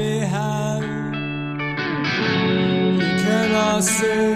[0.00, 0.84] behind.
[3.00, 4.26] You cannot say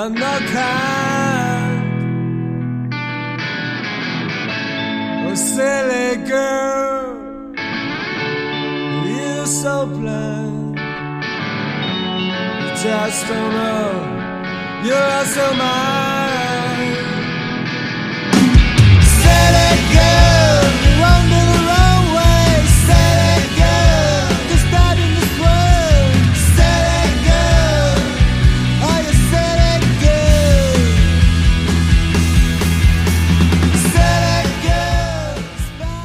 [0.00, 1.86] I'm not kind.
[5.26, 7.04] Oh, silly girl,
[9.10, 10.78] you're so blind.
[12.60, 14.16] You just don't know
[14.86, 16.45] you're also mine.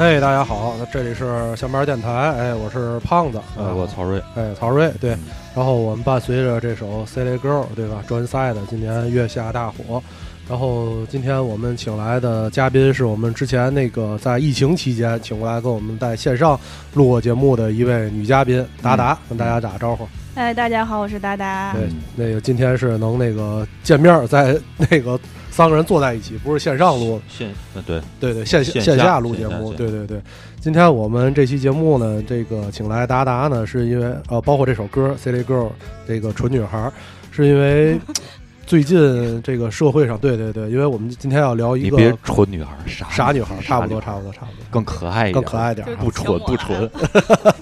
[0.01, 5.11] 哎，大家好，那这里是下面电台，哎，我是胖子，呃，啊我曹睿，哎，曹睿，对，
[5.55, 8.03] 然后我们伴随着这首《Silly Girl》，对吧？
[8.07, 10.01] 专赛的今年月下大火。
[10.49, 16.59] 然后今天我们请来的嘉宾是我们之前那个在疫情期间请过来跟我们在线上
[16.95, 20.07] 录过节目的一位女嘉宾达达，跟大家打个招呼。
[20.33, 21.73] 哎，大家好，我是达达。
[21.73, 25.19] 对，那个今天是能那个见面，在那个
[25.51, 30.19] 三个人坐在一起，不是线上录，线呃对，对对，线线线下录节目，对对对。
[30.59, 35.67] 今天我们这期节目呢，这个请来达达呢，是因为呃，包括这首歌《Silly Girl》
[36.07, 36.91] 这个纯女孩，
[37.31, 37.99] 是因为
[38.65, 46.89] 最近这个社会上，对对对，因为我们今天要聊一你别个蠢女孩，傻傻女孩，差不多差不多差不多，更可爱一点，更可爱点不蠢不蠢，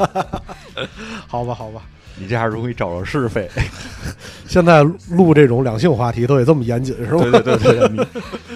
[1.26, 1.82] 好吧好吧。
[2.20, 3.50] 你这样容易招惹是非。
[4.46, 7.22] 现在录这种两性话题都得这么严谨是吗？
[7.24, 8.06] 对对对对，你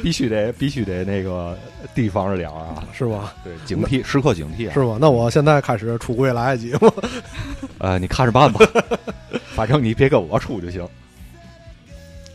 [0.02, 1.58] 必须得必须得那个
[1.94, 3.34] 提防着点儿啊，是吧？
[3.44, 4.74] 对，警惕，时刻警惕啊。
[4.74, 4.98] 是吧？
[5.00, 6.92] 那我现在开始出柜来得及吗？
[7.80, 8.60] 呃，你看着办吧，
[9.56, 10.88] 反正你别跟我出就行。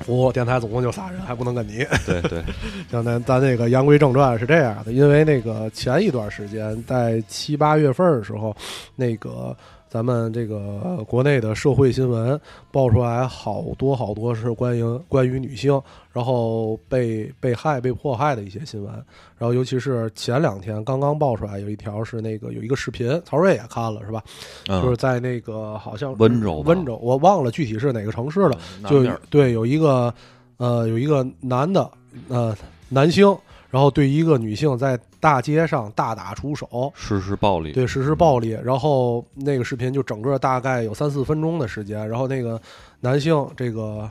[0.06, 1.84] 我电台总共就仨人，还不能跟你。
[2.06, 2.42] 对对，
[2.90, 8.56] 像咱咱那个言归正传是这样的，因为那个前一段时间在七八月份的时候，
[8.94, 9.54] 那个
[9.88, 12.38] 咱们这个国内的社会新闻
[12.70, 15.80] 爆出来好多好多是关于关于女性，
[16.12, 18.92] 然后被被害、被迫害的一些新闻。
[19.38, 24.22] 然后尤其是前两天刚刚爆出来有一条是那个有一个视频，曹睿也看了是吧？
[24.66, 28.58] 就是嗯，在那个好像温州温州，我忘了具体是哪个城市了。
[28.88, 30.12] 就对有一个
[30.58, 31.90] 呃有一个男的
[32.28, 32.54] 呃
[32.88, 33.34] 男星，
[33.70, 42.60] 然后对一个女性在大街上大打出手，实施暴力，对实施暴力，然后那个视频就整个大概有三四分钟的时间，然后那个
[43.00, 44.08] 男性这个。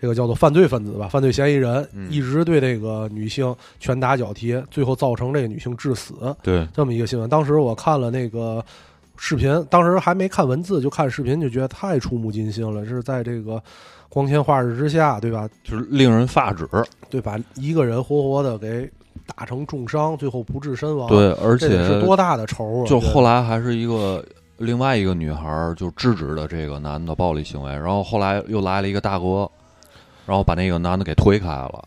[0.00, 6.14] 这个叫做犯罪分子吧，犯罪嫌疑人、嗯一直对这个女性拳打脚踢，最后造成这个女性致死。
[6.40, 7.28] 对这么一个新闻。
[7.28, 8.64] 当时我看了那个
[9.16, 12.86] 视频，当时还没看文字，就看视频就觉得太触目惊心了。
[12.86, 13.60] 是在这个
[14.08, 15.48] 光天化日之下，对吧？
[15.64, 16.64] 就是令人发指。
[17.10, 18.88] 对，把一个人活活的给
[19.26, 22.86] 打成重伤，最后不治身亡。，对，而且是多大的仇啊！
[22.86, 24.24] 就后来还是一个
[24.58, 29.50] 另外一个女孩儿就制止了这个男的暴力行为，然后后来又来了一个大哥，
[30.26, 31.84] 然后把那个男的给推开了。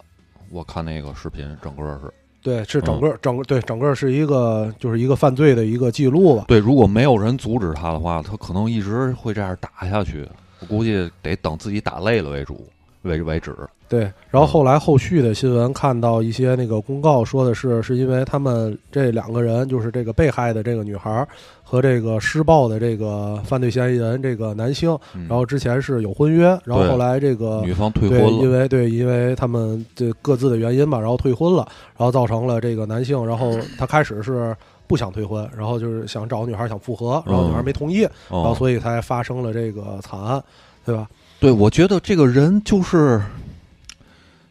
[0.50, 2.12] 我看那个视频，整个是
[2.44, 6.46] 对，是整嗯个、整个对整个是一个就是一个犯罪的一个记录吧。
[6.48, 6.58] 对。
[6.60, 10.28] 如果没有人阻止他的话，他可能一直会这样打下去。
[10.60, 12.68] 我估计得等自己打累了为主
[13.04, 13.56] 为为止。
[13.92, 21.28] 对，然后后来后续的新闻看到一些那个公告说的是，是因为他们这两个人，就是这个被害的这个女孩儿
[21.62, 34.56] 和这个施暴的这个犯罪嫌疑人这个男性，嗯、然后之前是有婚约，然后后来这个女方退对，婚了，因为对，因为他们这各自的原因吧，然后退婚了，然后造成了这个男性，然后他开始是
[34.88, 40.42] 不想退婚，然后就是想找女孩想复合，然后女孩没同意，然后哦，所以才发生了这个惨案，
[40.86, 41.10] 对吧？
[41.42, 43.20] 对，我觉得这个人就是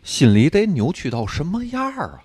[0.03, 2.23] 心里得扭曲到什么样啊？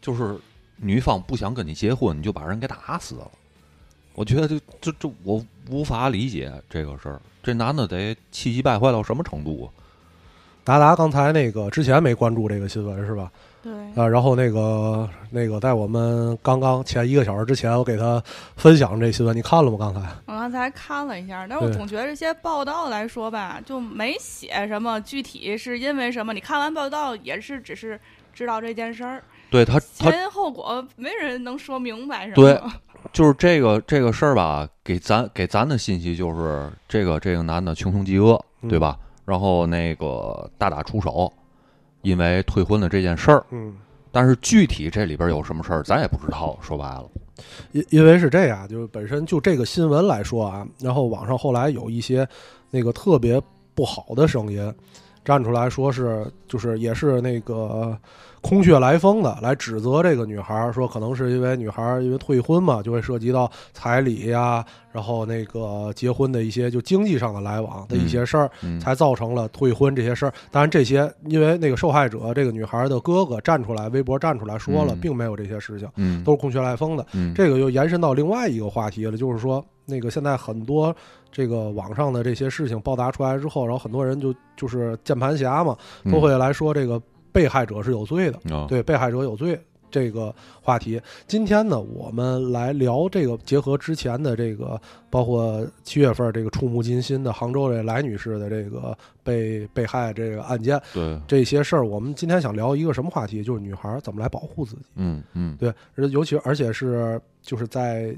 [0.00, 0.38] 就是
[0.76, 3.30] 女方不想跟你结婚，你就把人给打死了。
[4.14, 7.20] 我觉得这这这我无法理解这个事儿。
[7.42, 9.66] 这男的得气急败坏到什么程度啊？
[10.64, 13.30] 达达刚才那个之前没关注这个新闻是吧？
[13.60, 18.22] 对，啊，然后那个那个在我们刚刚前一个小时之前，我给他
[18.56, 19.76] 分享这新闻，你看了吗？
[19.78, 20.00] 刚才？
[20.26, 26.32] 我刚才看了一下，但是我总觉得这些报道来说吧，就没写什么具体是因为什么。
[26.32, 27.98] 你看完报道也是只是
[28.32, 32.34] 知道这件事儿，对他，他前因后果没人能说明白什么。
[32.36, 32.60] 对
[33.12, 38.96] 就是这个这个事儿吧，给咱给咱的信息就是这个这个男的穷凶极恶，嗯对吧？
[39.28, 41.30] 然后那个大打出手，
[42.00, 43.44] 因为退婚的这件事儿。
[43.50, 43.76] 嗯，
[44.10, 46.58] 但是具体这里边有什么事儿，咱也不知道。
[46.62, 47.04] 说白了，
[47.72, 52.26] 因因为是这样，就是本身就这个新闻来说啊，然后网上后来有一些
[52.70, 53.38] 那个特别
[53.74, 54.74] 不好的声音
[55.28, 57.94] 站出来说是，就是也是那个
[58.40, 70.32] 空穴来风的来指责这个女孩儿，说可能是因为女孩儿因为退婚嘛，就会涉及到彩礼呀，然后那个结婚的一些就经济上的来往的一些事儿，嗯才造成了退婚这些事儿。
[70.50, 77.04] 当然，这些因为那个受害者这个女孩的哥哥站出来，微博站出来说了，嗯并没有这些事情，嗯都是空穴来风的。
[77.12, 80.94] 嗯这个又延伸到另外一个话题了，就是说，那个现在很多
[81.30, 87.00] 这个网上的这些事情报答出来之后，然后很多人就就是键盘侠嘛，嗯都会来说这个
[87.32, 89.58] 被害者是有罪的，啊对被害者有罪
[89.90, 91.00] 这个话题。
[91.26, 94.78] 今天呢，我们来聊这个，结合之前的这个，
[95.08, 103.42] 包括七月份这个触目惊心的杭州这来女士的这个被被害这个案件，对这些事儿，我们今天想聊一个什么话题？
[103.42, 104.82] 就是女孩怎么来保护自己。
[104.96, 108.14] 嗯嗯对，而尤其而且是就是在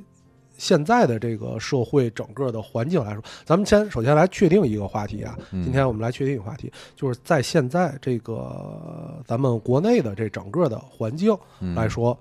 [0.61, 5.37] 现在的这个社会整个的环境来说，咱们先首先来确定一个话题啊。
[5.53, 12.17] 嗯今天我们来确定一个话题，就是在现在这个咱们国内的这整个的环境嗯来说，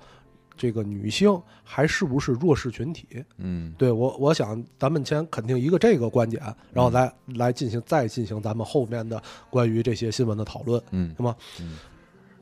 [0.55, 3.05] 这个女性还是不是弱势群体？
[3.37, 6.41] 嗯对我，我想咱们先肯定一个这个观点，
[6.71, 10.81] 然后来来进行再进行咱们后面的关于这些新闻的讨论。
[10.91, 11.35] 嗯是吗？
[11.59, 11.77] 嗯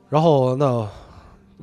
[0.08, 0.88] 然后那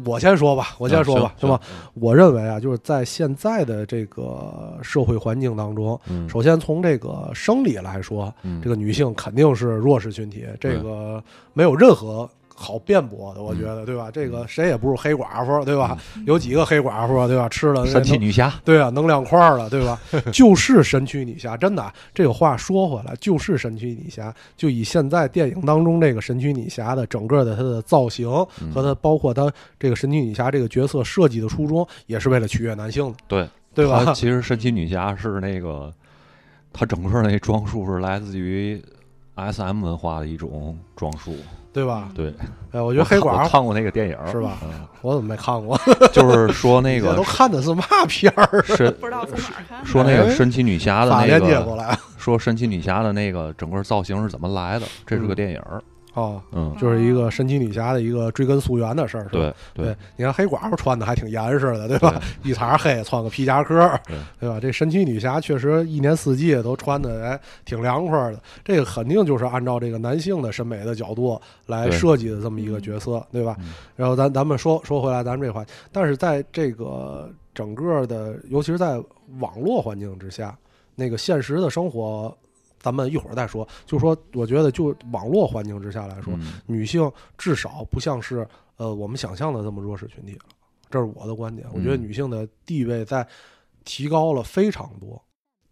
[0.04, 1.62] 我先说吧，我先说吧，是行吧？？
[1.94, 14.10] 我认为啊，就是在现在的这个社会环境当中，嗯首先从这个生理来说，嗯这个女性肯定是弱势群体，这个没有任何好辩驳的，我觉得，对吧？
[14.10, 15.98] 这个谁也不是黑寡妇，对吧？
[16.26, 17.50] 有几个黑寡妇，对吧？
[17.50, 20.00] 吃了神奇女侠，对啊，能量块儿了，对吧？
[20.32, 24.34] 就是神奇女侠，真的啊，这个话说回来，就是神奇女侠。
[24.56, 28.30] 就以现在电影当中这个神奇女侠的整个的她的造型
[28.62, 34.14] 嗯和她包括她这个神奇女侠这个角色设计的初衷，也是为了取悦男性的，对对吧？
[34.14, 35.94] 其实神奇女侠是那个，
[36.72, 38.82] 她整个那装束是来自于
[39.36, 41.36] S M 文化的一种装束。
[41.76, 42.08] 对吧？
[42.16, 42.34] 对，
[42.72, 44.70] 哎，我觉得黑寡妇看过那个电影，是吧嗯
[45.02, 45.78] 我怎么没看过？
[46.14, 48.64] 就是说那这个 都看的是嘛片儿？
[48.66, 49.86] 神不知道从哪儿看。
[49.86, 54.86] 说那个神奇女侠的那个，来说神奇女侠的那个整个造型是怎么来的？
[55.06, 55.84] 这是个电影儿，
[56.16, 59.54] 哦，嗯，就是一个神奇女侠的一个追根溯源的事儿，是吧？
[59.74, 62.22] 对对，你看黑寡妇穿的还挺严实的，对吧？
[62.42, 64.58] 一茬黑，穿个皮夹克，对对吧？
[64.60, 73.74] 这神奇女侠确实一年四季都穿的哎挺凉快的，这个肯定就是按照这个男性的审美的角度来设计的这么一个角色，对吧嗯？
[73.98, 78.98] 然后咱咱们说说回来，咱们这个话，但是在这个整个的，尤其是在
[79.40, 80.58] 网络环境之下，
[80.96, 82.34] 那个现实的生活。
[82.86, 88.48] 咱们一会儿再说，就说我觉得就网络环境之下来说，嗯女性至少不像是
[88.78, 90.42] 呃我们想象的这么弱势群体了，
[90.92, 91.68] 这是我的观点。
[91.74, 93.28] 我觉得嗯女性的地位在
[93.84, 95.20] 提高了非常多，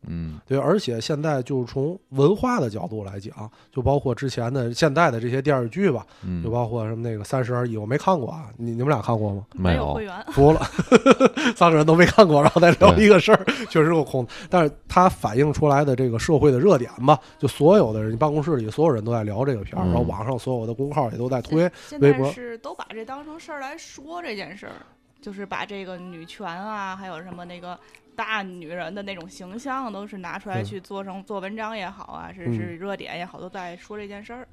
[0.08, 9.46] 嗯对，而且现在就是从文化的角度来讲，就包括之前的现在的这些电视剧吧，嗯，就包括什么那个《三十而已》，我没看过啊，你你们俩看过吗？
[9.54, 10.62] 没有有会员， 服了，
[11.56, 14.28] 三个人都没看过，然后再聊一个事儿，确实够空。
[14.50, 21.70] 但是它反映出来的这个社会的热点吧，就所有的人，办公室里所有人都在聊这个片儿，嗯然后网上所有的公号也都在推。
[21.88, 24.74] 现微博在是都把这当成事儿来说这件事儿，
[25.22, 27.78] 就是把这个女权啊，还有什么那个
[28.16, 34.48] 大女人的那种形象，都是拿出来嗯去做成做文章也好啊，是嗯是热点也好，都在说这件事儿。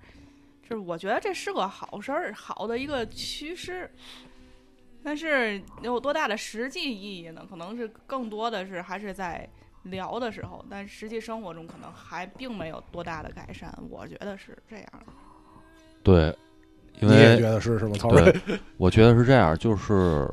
[0.62, 3.90] 就是我觉得这是个好事儿，好的一个趋势。
[5.02, 7.44] 但是有多大的实际意义呢？
[7.48, 9.48] 可能是更多的是还是在
[9.84, 13.74] 聊的时候，但实际生活中可能还并没有多大的改善。
[13.88, 14.86] 我觉得是这样。
[16.02, 16.36] 对，
[17.00, 17.94] 因你也觉得是是吗？
[17.98, 18.30] 曹睿？
[18.30, 20.28] 对，我觉得是这样，就是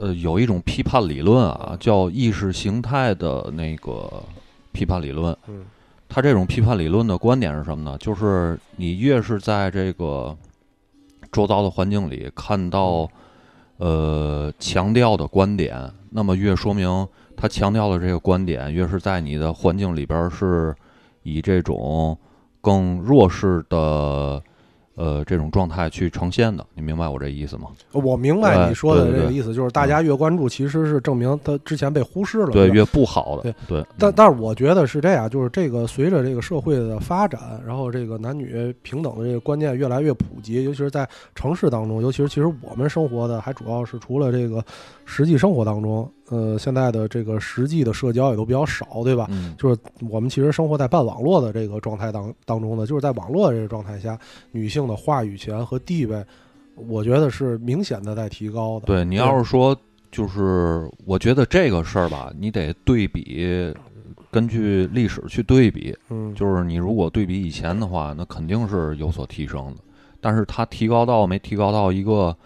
[0.00, 4.10] 呃，有一种批判理论啊，叫意识形态的那个
[4.72, 5.36] 批判理论。
[5.46, 5.64] 嗯
[6.12, 7.96] 他这种批判理论的观点是什么呢？
[7.98, 10.36] 就是你越是在这个
[11.30, 13.08] 周遭的环境里看到
[13.76, 20.74] 呃强调的观点，那么越说明他强调的这个观点越是在你的环境里边儿是
[21.22, 22.18] 以这种
[22.60, 24.42] 更弱势的
[25.00, 26.64] 呃这种状态去呈现的。
[26.74, 27.68] 你明白我这意思吗？
[27.92, 32.50] 我明白你说的这个意思，就是大家越关注，其实是证明他之前被忽视了。
[32.50, 44.62] 对，越不好的，对对，嗯但但是我觉得是这样，就是这个随着这个社会的发展，然后这个男女平等的这个观念越来越普及，尤其是在城市当中，尤其是其实我们生活的还主要是除了这个
[45.06, 49.26] 实际生活当中，呃，现在的这个实际的社交也都比较少，对吧？
[49.30, 54.18] 嗯就是我们其实生活在半网络的这个状态当当中呢，就是在网络这个状态下，
[54.52, 56.24] 女性的话语权和地位，
[56.74, 58.86] 我觉得是明显的在提高的。
[58.86, 59.76] 对你要是说，
[60.10, 63.74] 就是我觉得这个事儿吧，你得对比，
[64.30, 65.96] 根据历史去对比。
[66.08, 69.82] 嗯，就是你如果对比以前的话，那肯定是有所提升的。
[70.20, 72.36] 但是它提高到没提高到一个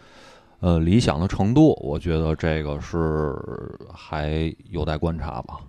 [0.65, 3.37] 呃理想的程度，我觉得这个是
[3.93, 5.59] 还有待观察吧。
[5.61, 5.69] 啊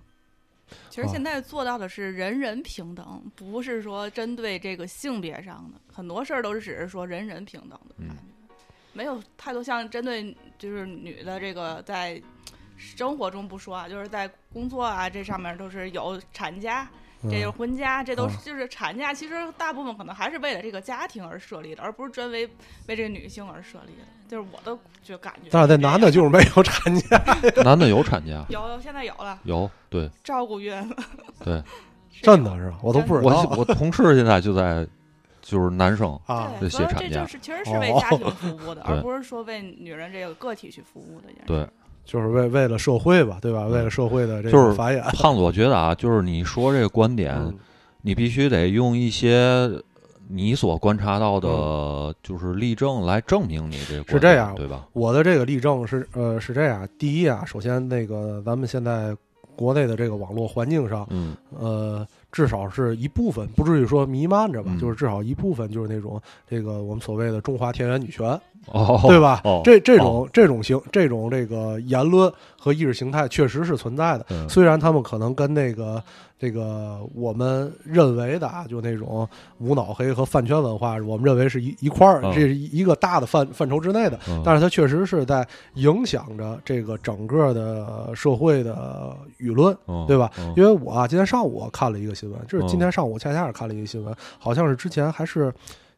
[0.90, 8.24] 其实现在做到的是人人平等，不是说针对这个性别上的，很多事儿都是只是说人人平等的嗯感觉，
[8.94, 12.22] 没有太多像针对就是女的这个在
[12.78, 16.90] 生活中不说啊，就是在工作啊这上面都是有产假，
[17.30, 22.46] 这就是嗯婚假，这都是啊就是产假，其实大部分可能还是为了这个家庭而设立的，而不是专为
[22.88, 24.04] 为这个女性而设立的。
[24.28, 27.24] 就是我的就感觉，但是那男的就是没有产假，
[27.64, 30.96] 男的有产假，有现在有了有对照顾月子，
[31.44, 31.64] 对，
[32.24, 34.88] 真的是我都不知我道我同事现在就在
[35.44, 36.52] 就是男生啊。
[36.60, 41.28] 这所以写产假这就是其实是为家庭服务的， 对而不是说为女人这个个体去服务的。
[41.46, 41.68] 对。
[42.06, 43.66] 就是为为了社会吧，对吧？
[43.66, 47.54] 为了社会的这就是个繁衍， 胖子，我觉得啊，就是你说这个观点，嗯。
[48.02, 49.68] 你必须得用一些
[50.28, 52.16] 你所观察到的，嗯。
[52.22, 54.88] 就是例证来证明你这个观点是这样对吧？
[54.94, 59.18] 我的这个例证是呃是这样，第一啊，首先那个咱们现在
[59.56, 61.36] 国内的这个网络环境上，嗯。
[61.58, 64.80] 呃，至少是一部分，不至于说弥漫着吧，嗯。
[64.80, 69.42] 就是至少一部分就是那种这个我们所谓的中华田园女权，哦，对吧？
[69.44, 74.48] 哦，这这种、这种形这种这个言论和意识形态确实是存在的，嗯。
[74.50, 76.02] 虽然他们可能跟那个
[76.40, 79.28] 这个我们认为的啊，就那种
[79.60, 82.34] 无脑黑和饭圈文化，我们认为是一一块儿，嗯。
[82.34, 84.42] 这是一个大的范范畴之内的，嗯。
[84.44, 89.76] 但是它确实是在影响着这个整个的社会的舆论。
[89.88, 90.54] 嗯对吧嗯。
[90.58, 92.68] 因为我啊，今天上午看了一个新闻，就是嗯。
[92.68, 95.54] 今天上午恰恰是看了一个新闻，好像是之前还是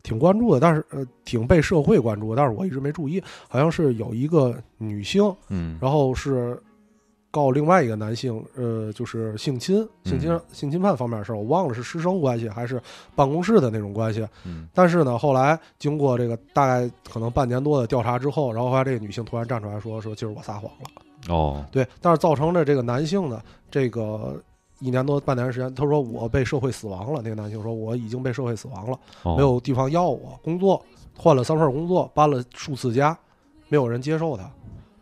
[0.08, 6.58] 挺关注的，但是呃挺被社会关注的，但是我一直没注意，好像是有一个女性，嗯然后是
[7.30, 12.82] 告另外一个男性，呃，就是性侵、性侵、嗯性侵犯方面的事儿，我忘了是师生关系还是
[13.16, 14.26] 办公室的那种关系。
[14.46, 21.34] 嗯但是呢，后来经过这个大概可能半年多的调查之后，然后后来这个女性突然站出来说说，就是我撒谎了。
[21.34, 24.42] 哦对，但是造成了这个男性呢，这个
[24.80, 27.22] 一年多半年时间，他说我被社会死亡了。
[27.24, 30.84] 那个男性说我已经被社会死亡了，哦没有地方要我，工作
[31.18, 33.18] 换了三份工作，搬了数次家，
[33.70, 34.50] 没有人接受他。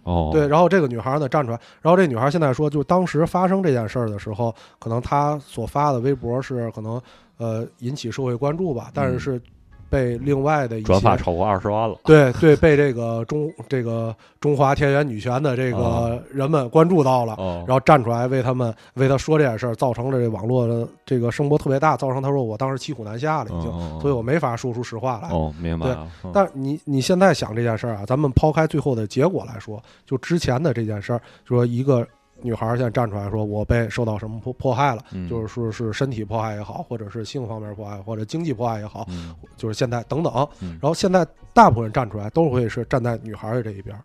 [0.04, 7.02] 哦对，然后这个女孩呢站出来，然后这女孩现在说，就当时发生这件事儿的时候，可能她所发的微博是可能
[7.38, 9.42] 呃引起社会关注吧，但是嗯是
[9.90, 11.98] 被另外的一些转发超过二十万了。
[12.04, 25.30] 对对，被这个中这个中华田园女权的这个哦人们关注到了，哦然后站出来为他们为他说这件事儿，造成了这网络的这个声波特别大，造成他说我当时骑虎难下了已经，所以我没法说出实话来。
[25.30, 26.08] 哦，明白了。
[26.24, 32.06] 嗯但你你现在想这件事儿啊，咱们抛开最后的结果来说，就之前的这件事儿，就说一个
[32.42, 40.48] 女孩儿现在站出来说，我被受到什么迫迫害了，嗯就是说是身体迫害也好，或者是性方面迫害，或者经济迫害也好，嗯就是现在等等。
[40.62, 43.98] 嗯然后现在大部分人站出来都会是站在女孩儿的这一边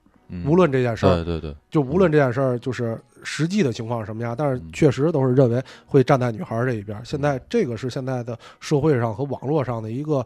[0.46, 7.04] 无论这件事儿，对对对，就无论这件事儿就是实际的情况是什么样，但是嗯确实都是认为会站在女孩儿这一边儿。
[7.04, 10.25] 现在这个是现在的社会上和网络上的一个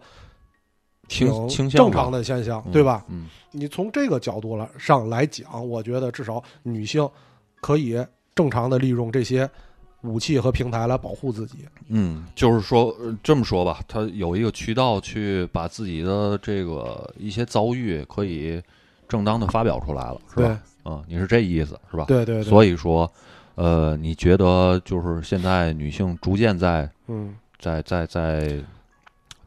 [1.08, 3.02] 倾挺正常的现象，嗯对吧？
[3.08, 7.08] 嗯你从这个角度来上来讲，我觉得至少女性
[7.64, 7.96] 可以
[8.34, 9.48] 正常的利用这些
[10.02, 11.60] 武器和平台来保护自己。
[11.88, 18.62] 嗯，就是说呃这么说吧，他有一个渠道去把自己的这个一些遭遇可以
[19.08, 20.60] 正当的发表出来了，是吧？
[20.84, 22.04] 嗯，你是这意思是吧？
[22.06, 23.10] 对对对，所以说，
[23.54, 28.62] 呃，你觉得就是现在女性逐渐在嗯，在在在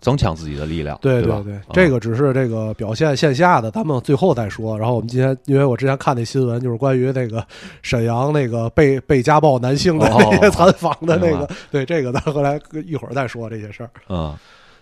[0.07, 1.43] 增强自己的力量，对对？
[1.43, 4.79] 对，啊这个只是这个表现线下的，咱们最后再说。
[4.79, 7.45] 然后我们今天，因为我之前看那新闻，就是关于那个
[7.81, 13.89] 沈阳那个被被家暴男性的哦那些采访的那明个，对这个咱后来一会儿再说这些事儿。
[14.07, 14.33] 嗯，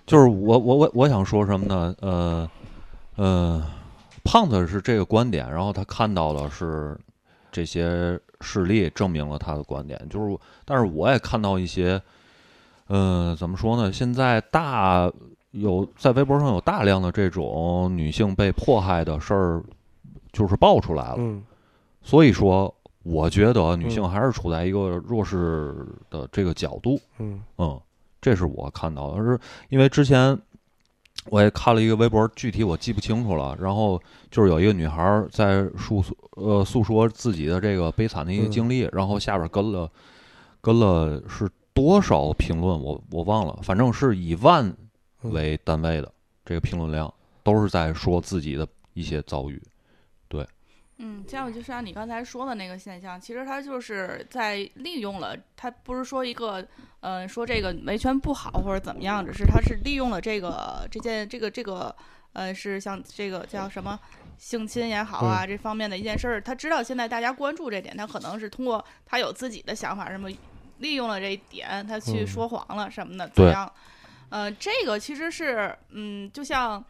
[0.06, 1.96] 就是我我我我想说什么呢？
[2.02, 2.52] 呃
[3.16, 3.66] 呃，
[4.24, 6.96] 胖子是这个观点，然后他看到的是
[7.52, 12.00] 这些事例证明了他的观点，就是，但是我也看到一些，
[12.88, 13.92] 呃，怎么说呢？
[13.92, 15.12] 现在大
[15.52, 19.64] 有在微博上有大量的这种女性被迫害的事儿，
[20.32, 21.44] 就是爆出来了，嗯
[22.02, 22.74] 所以说。
[23.08, 25.76] 我觉得女性嗯还是处在一个弱势
[26.10, 27.80] 的这个角度，嗯嗯，
[28.20, 29.40] 这是我看到的，是
[29.70, 30.36] 因为之前
[31.30, 33.56] 我也看了一个微博，具体我记不清楚了。
[33.62, 34.02] 然后
[34.32, 39.88] 就是有一个女孩儿在诉诉呃诉说自己的这个悲惨的一个嗯经历，然后下边跟了
[40.60, 44.66] 跟了是多少评论，我我忘了，反正是以万
[45.22, 45.32] 嗯。
[45.32, 46.12] 为单位的
[46.44, 47.14] 这个评论量，
[47.44, 49.62] 都是在说自己的一些遭遇。
[50.28, 50.48] 对。
[50.98, 56.66] 嗯，这样就像你刚才说的那个现象，其实他就是在利用了，他不是说一个，
[57.02, 61.94] 呃，说这个维权不好或者怎么样，只是他是利用了这个这件这个这个，
[62.32, 64.00] 呃，是像这个叫什么，
[64.38, 70.30] 性侵也好啊、这方面的一件事儿，他知道现在大家关注这点，他可能是通过他有自己的想法，什么
[70.80, 73.72] 利用了这一点，他去嗯说谎了什么的，怎对样？
[74.30, 76.84] 呃，这个其实是嗯，就像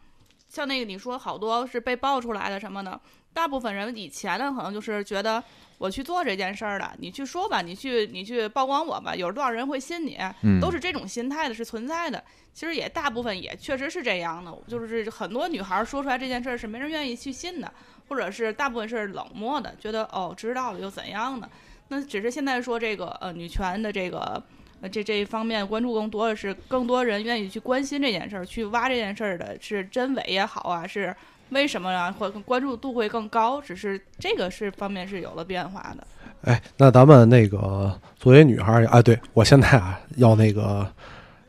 [0.48, 3.00] 像那个你说好多是被爆出来的什么的，
[3.32, 5.42] 大部分人以前呢可能就是觉得。
[5.78, 10.16] 我去做这件事儿的，你去说吧，你去你去曝光我吧，有多少人会信你？
[10.40, 12.24] 嗯，都是这种心态的，是存在的。
[12.54, 17.70] 其实也大部分也确实是这样的，就是很多女孩说出来这件事儿是没人愿意去信的，
[18.08, 21.46] 或者是大部分是冷漠的，觉得哦知道了又怎样的。
[21.88, 24.42] 那只是现在说这个呃女权的这个
[24.80, 31.14] 呃这这一方面关注更多的是更多人愿意去关心这件事儿，去挖这件事儿的是真伪也好啊，是
[31.50, 33.60] 为什么啊，或关注度会更高。
[33.60, 36.06] 只是这个是方面是有了变化的。
[36.42, 40.86] 哎，那咱们那个作为女孩儿，哎，对我现在啊要那个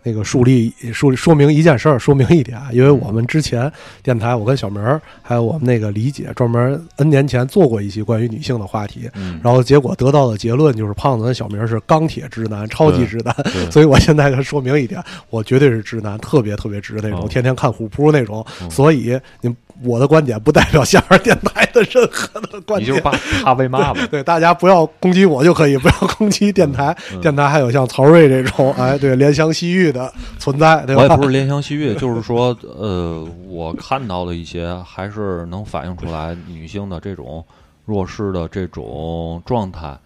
[0.07, 3.69] 那个树立树立说明一件事儿，说明一点啊，因为我们之前
[4.01, 13.35] 电台，我跟小明儿还有我们那个李姐专门 N 年前做过一期关于女性的话题，嗯，然后结果得到的结论就是胖子跟小明儿是钢铁直男，超级直男，
[13.69, 19.53] 所以我现在跟说明一点，我绝对是直男，特别特别直那种，哦天天看虎扑那种，嗯所以你
[19.83, 23.01] 我的观点不代表下面电台的任何的观点你就是。
[23.01, 23.11] 怕
[23.43, 24.07] 怕被骂吧。
[24.09, 26.95] 对，大家不要攻击我就可以，不要攻击电台。
[27.13, 31.03] 嗯电台还有像曹睿这种，哎，对，怜香惜玉的存在，对吧？
[31.03, 37.43] 我也不是怜香惜玉， 就是说，呃，我看到的一些还是能反映出来女性的这种
[37.85, 39.97] 弱势的这种状态，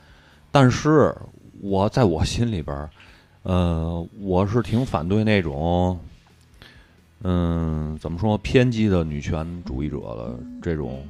[0.51, 1.13] 但是
[1.61, 2.89] 我在我心里边儿，
[3.43, 5.99] 呃，我是挺反对那种，
[7.23, 11.05] 嗯，怎么说偏激的女权主义者的这种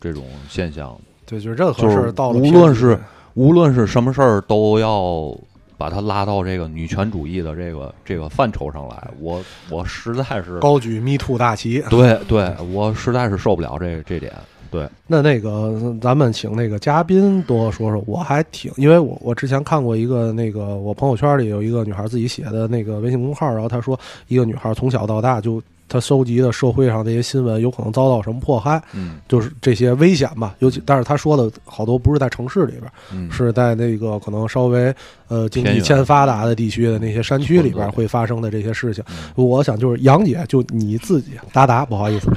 [0.00, 0.96] 这种现象。
[1.26, 2.98] 对，就是任何事儿到了无论是
[3.34, 5.36] 无论是什么事儿，都要
[5.76, 9.10] 把它拉到这个女权主义的这个这个范畴上来。
[9.20, 11.82] 我我实在是高举 Me Too 大旗。
[11.90, 14.32] 对对，我实在是受不了这这点。
[14.70, 18.02] 对，那那个，咱们请那个嘉宾多说说。
[18.06, 29.16] 我还挺，因为我我之前看过一个那个，我朋友圈里有一个女孩自己写的那个微信公号，然后她说，一个女孩从小到大就她收集的社会上这些新闻，有可能遭到什么迫害，嗯。
[29.26, 30.54] 就是这些危险吧。
[30.58, 34.94] 尤其，但是她说的好多不是在城市里边，嗯，是在那个可能稍微
[35.28, 39.02] 呃经济欠发达的地区的那些山区里边会发生的这些事情。
[39.34, 42.30] 我想就是杨姐，就你自己，达达，不好意思，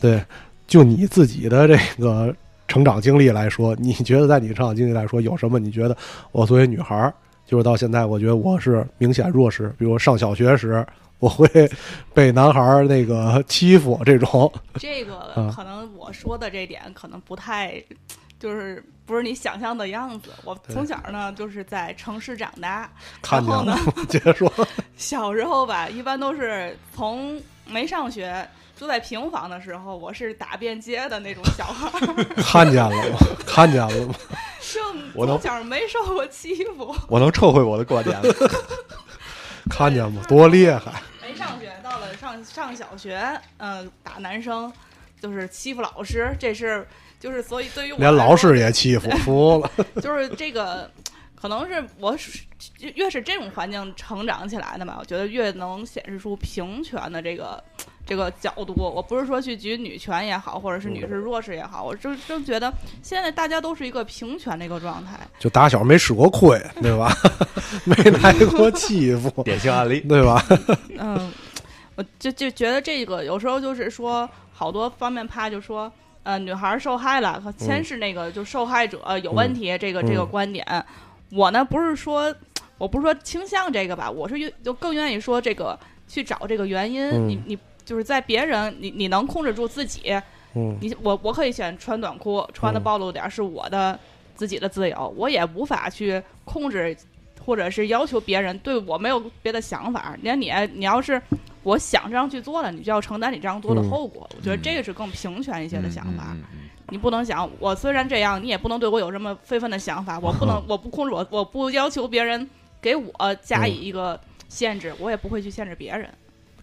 [0.00, 0.22] 对，
[0.68, 2.32] 就你自己的这个
[2.68, 5.58] 成长经历来说，你觉得在你成长经历来说有什么？
[5.58, 5.96] 你觉得
[6.30, 7.12] 我作为女孩儿，
[7.44, 10.86] 就是到现在，我觉得我是明显弱势，比如上小学时。
[11.20, 11.68] 我会
[12.14, 17.74] 被男孩儿那个欺负，这种 这个啊可能我说的这点可能不太，
[18.38, 20.30] 就是不是你想象的样子。
[20.44, 22.88] 我从小呢就是在城市长大，
[23.20, 23.76] 看见然后呢。
[24.08, 24.48] 接着说，
[24.96, 28.48] 小时候吧，一般都是从没上学。
[28.78, 33.18] 住在平房的时候，我是打遍街的那种小孩儿， 看见了吗？
[33.44, 34.14] 看见了吗？
[34.72, 34.80] 就
[35.14, 36.94] 我能从小没受过欺负。
[37.08, 38.34] 我能撤回我的观点了。
[39.68, 40.22] 看见吗？
[40.28, 41.02] 多厉害！
[41.20, 43.20] 没上学，到了上上小学，
[43.56, 44.72] 嗯、打男生
[45.20, 46.86] 就是欺负老师，这是
[47.18, 49.84] 就是所以对于我连老师也欺负，服了。
[50.00, 50.88] 就是这个，
[51.34, 52.38] 可能是我是
[52.78, 57.62] 越是这种环境成长起来的吧，我觉得越能显示出平权的这个
[58.08, 58.74] 这个角度。
[58.76, 65.20] 我不是说去举女权也好，或者是女士弱势也好，我就真觉得现在大家都是一个平权的一个状态。
[65.38, 67.12] 就打小没吃过亏，对吧？
[67.84, 70.00] 没挨过 欺负，典型案例。
[70.00, 70.42] 对吧？
[70.98, 71.30] 嗯，
[71.94, 75.92] 我就就觉得这个有时候就是说好多方面怕就说。
[76.24, 80.84] 呃，女孩受害了，和先是那个就受害者有问题，这个这个嗯观点，
[81.30, 82.34] 我呢不是说，
[82.76, 87.02] 我不是说倾向这个吧，我是愿就更愿意说这个去找这个原因。
[87.12, 87.58] 嗯你你
[87.88, 90.12] 就是在别人，你你能控制住自己，
[90.54, 93.98] 嗯你我我可以选穿短裤，穿的嗯暴露点儿是我的
[94.34, 96.94] 自己的自由，我也无法去控制
[97.46, 100.14] 或者是要求别人对我没有别的想法。
[100.20, 101.20] 连你你要是
[101.62, 104.28] 我想这样去做了，你就要承担你这样做的嗯后果。
[104.36, 106.32] 我觉得这个是更平权一些的想法。
[106.34, 106.58] 嗯嗯
[106.90, 110.18] 你不能想我虽然这样，你也不能对我有什么非分的想法。
[110.18, 112.48] 我不能， 我不控制我，我不要求别人
[112.82, 116.08] 给我加以一个限制，我也不会去限制别人。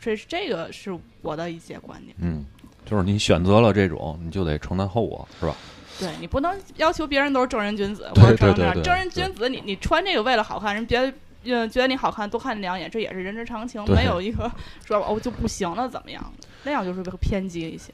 [0.05, 2.15] 这是这个是我的一些观点。
[2.19, 2.45] 嗯，
[2.85, 5.55] 就是你选择了这种，你就得承担后果，是吧？
[5.99, 10.99] 对你不能要求别人都是正人君子，对我是正人对对对正人君子，你你穿这个为了好看，人别
[11.43, 14.51] 嗯觉得你好看，多看你两眼，这也是人之常情，没有一个
[14.85, 17.91] 说哦就不行了怎么样的，那样就是偏激一些。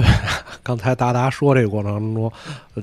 [0.62, 2.32] 刚才达达说这个过程中，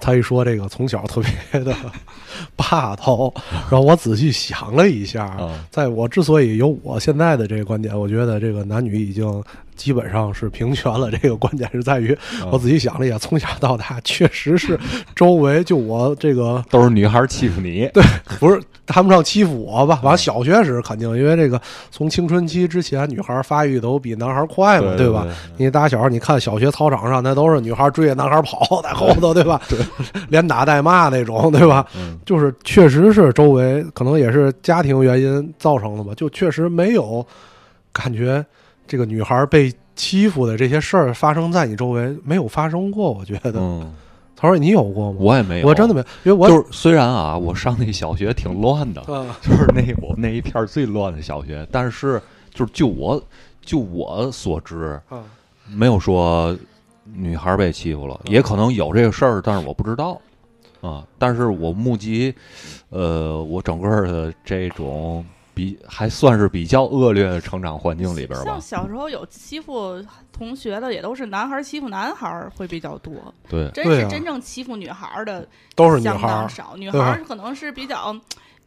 [0.01, 1.73] 他一说这个从小特别的
[2.55, 3.33] 霸道，
[3.69, 9.43] 然后我仔细想了一下，嗯在我之所以有我现在的这个观点，我觉得这个男女已经
[9.79, 11.09] 基本上是平权了。
[11.09, 12.11] 这个关键是在于，
[12.41, 14.77] 嗯我仔细想了一下，从小到大确实是
[15.15, 18.03] 周围就我这个 都是女孩欺负你，对
[18.39, 25.25] 不是谈不上欺负我吧，反正小学时肯定，因为这个从青春期之前，女孩发育都比男孩快嘛，对吧？？
[25.57, 29.61] 你打小你看小学操场上，那都是女孩追着男孩跑在后头，对吧？
[30.29, 31.85] 连打带骂那种，对吧？
[31.95, 37.25] 嗯就是确实是周围可能也是家庭原因造成的吧，就确实没有
[37.93, 38.43] 感觉
[38.89, 43.53] 这个女孩被欺负的这些事儿发生在你周围没有发生过，我觉得。
[43.55, 43.93] 嗯，
[44.35, 45.19] 他说你有过吗？
[45.21, 52.19] 我也没有，我真的没有，因为我就是虽然啊，我上那小学挺乱的，嗯 就是那我们那一片儿最乱的小学，但是
[52.51, 53.21] 就是就我
[53.61, 55.23] 就我所知，嗯
[55.71, 56.57] 没有说
[57.03, 60.19] 女孩被欺负了，嗯也可能有这个事儿，但是我不知道
[60.81, 61.05] 啊。
[61.19, 62.33] 但是我目击，
[62.89, 65.23] 呃，我整个的这种
[65.59, 73.11] 比还算是比较恶劣的成长环境里边像，小时候有欺负同学的，也都是男孩欺负男孩会比较多，
[73.49, 75.45] 对，真是真正欺负女孩的
[75.75, 76.77] 都是女相孩少。
[76.77, 78.15] 女孩可能是比较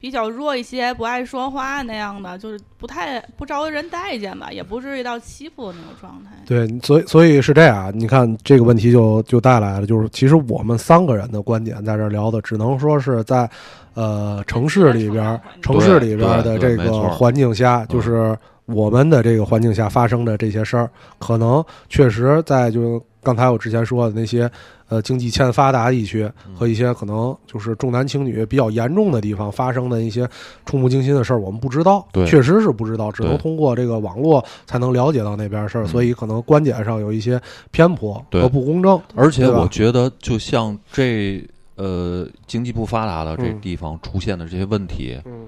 [0.02, 6.30] 比较弱一些，不爱说话那样的，就是不太不招人待见吧，也不至于到欺负那种状态。
[6.44, 13.48] 对，所以所以是这样，你看这个问题就就带来了，就是其实我们三个人的观点在这儿聊的，只能说是在
[13.94, 18.36] 呃城市里边儿，城市里边儿的这个环境下，就是
[18.66, 24.50] 我们的这个环境下发生的这些事儿，可能确实在就刚才我之前说的那些
[24.88, 30.28] 呃经济欠发达地区嗯和一些可能就是重男轻女比较严重的地方发生的一些
[30.66, 35.88] 触目惊心的事儿，我们不知道，确实是不知道，只能通过这个网络才能了解到那边的事儿，嗯。
[35.88, 39.00] 所以可能观点上有一些偏颇和不公正。
[39.14, 41.42] 而且我觉得，就像这
[41.76, 43.60] 呃经济不发达的这嗯。
[43.60, 45.46] 地方出现的这些问题，嗯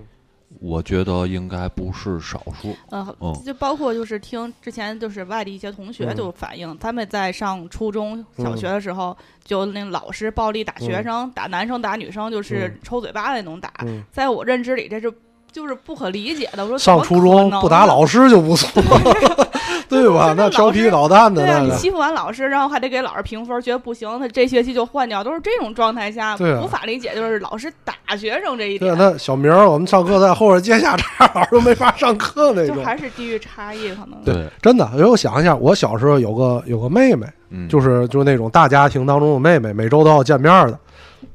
[0.65, 2.75] 我觉得应该不是少数。
[2.89, 13.71] 呃嗯，就包括就是听之前就是外地一些同学嗯就反映，他们在上初中小嗯学的时候，就那老师暴力打学生，打男生打女生，就是嗯抽嘴巴那种打。
[13.85, 15.13] 嗯，在我认知里，这是
[15.55, 16.63] 就是不可理解的。
[16.63, 18.25] 我说上初中不打老师。
[18.29, 18.83] 就不错，
[19.89, 20.35] 对吧？
[20.37, 32.85] 那调皮捣蛋的对啊，你欺负完老师，然后还得给老师评分，觉得不行，他这学期就换掉，都是这种状态下，对啊无法理解，就是老师打学生这一点对啊，，那小明儿我们上课在后边接下茬，老师都没法上课那种就种。
[32.85, 40.79] 还是地域差异，可能对，真的，因为我想一下，我小时候有个有个妹妹，嗯，就是就是那种大家庭当中的妹妹，每周都要见面的，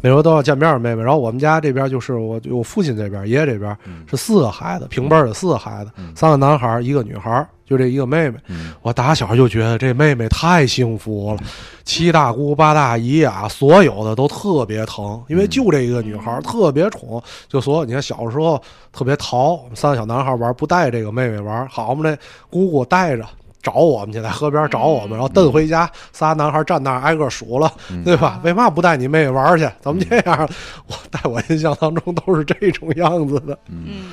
[0.01, 1.01] 每周都要见面的妹妹。
[1.01, 8.37] 然后我们家这边就是我我父亲这边爷爷这边嗯是四个孩子，平辈儿的四个孩子，嗯三个男孩儿一个女孩儿，就这一个妹妹。
[8.47, 11.43] 嗯我打小就觉得这妹妹太幸福了，
[11.83, 22.17] 七大姑八大姨啊，所有的都特别疼，因为就这一个女孩儿特别宠，就所有你看小时候特别淘，三个小男孩玩不带这个妹妹玩，好嘛，那
[22.49, 23.25] 姑姑带着。
[23.61, 28.39] 找我们去，在河边找我们，然后蹬回家，仨男孩站那儿挨个数了，嗯对吧？
[28.43, 29.69] 为嘛不带你妹妹玩去？
[29.81, 30.49] 怎么这样？
[30.87, 33.57] 我在我印象当中都是这种样子的。
[33.67, 34.11] 嗯嗯，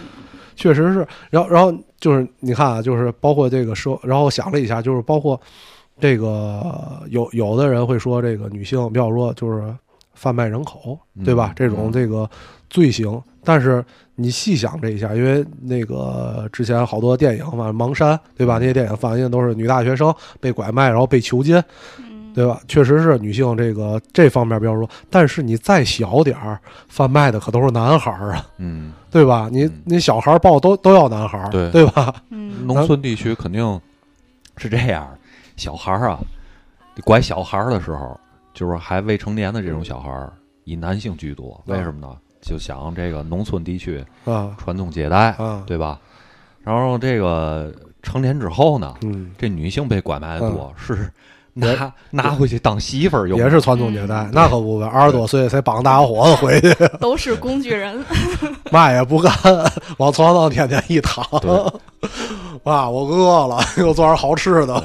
[0.57, 1.07] 确实是。
[1.31, 5.41] 然后，然后就是你看啊，就是包括这个说，然后我想了一下，就是包括
[6.01, 9.75] 这个有有的人会说，这个女性比较弱，就是
[10.15, 11.51] 贩卖人口，对吧？
[11.51, 12.29] 嗯这种这个
[12.69, 13.85] 罪行，但是
[14.17, 18.59] 你细想这一下，因为那个之前好多电影嘛，《盲山》，对吧？
[18.59, 21.57] 那些电影反映都是女大学生被拐卖，然后被囚禁，
[21.99, 22.61] 嗯，对吧？
[22.67, 28.47] 确实是女性这个这方面比较弱，但是你再小点儿，贩卖的可都是男孩儿啊。
[28.59, 29.49] 嗯，对吧？
[29.53, 32.15] 你嗯你小孩儿抱都都要男孩儿，对对吧？
[32.31, 33.81] 嗯，农村地区肯定
[34.57, 35.07] 是这样，
[35.57, 36.19] 小孩儿啊，
[37.05, 38.19] 拐小孩儿的时候，
[38.55, 40.33] 就是还未成年的这种小孩儿，
[40.65, 41.63] 以男性居多。
[41.67, 42.17] 为什么呢？
[42.47, 44.55] 就想这个农村地区啊。
[44.57, 45.99] 传宗接代，啊，对吧？
[46.63, 51.11] 然后这个成年之后呢，嗯，这女性被拐卖的多，是
[51.53, 58.05] 拿拿回去当媳妇儿用，也是传宗接代嗯，那可不呗，二十多岁才绑大伙子回去， 都是工具人。
[58.71, 59.33] 嘛也不干，
[59.99, 61.25] 往床上天天一躺
[62.63, 64.83] 爸， 我饿了，给我做点好吃的，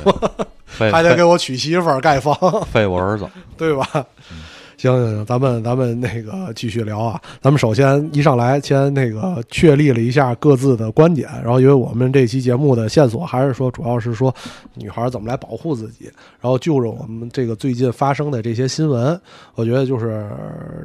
[0.91, 2.35] 还得给我娶媳妇儿盖房，
[2.71, 3.27] 废我儿子。
[3.57, 3.87] 对吧？
[4.81, 7.21] 行行行，咱们咱们那个继续聊啊。
[7.39, 14.33] 咱们首先一上来先那个确立了一下各自的观点，然后因为我们这期节目的线索还是说主要是说
[14.73, 16.05] 女孩怎么来保护自己，
[16.39, 19.21] 然后就着我们这个最近发生的这些新闻，
[19.53, 20.27] 我觉得就是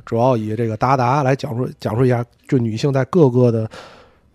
[0.04, 3.66] 主要以这个达达来讲述讲述一下，就女性在各个的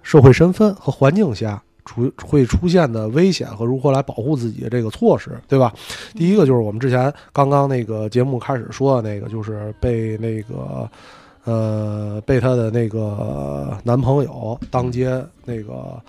[0.02, 1.62] 社会身份和环境下。
[1.86, 5.74] 出会出现的危险和如何来保护自己的这个措施，对吧？
[6.14, 10.90] 第一个就是我们之前刚刚那个节目开始说的那个，就是被那个
[11.44, 16.00] 呃被她的那个男朋友当街那个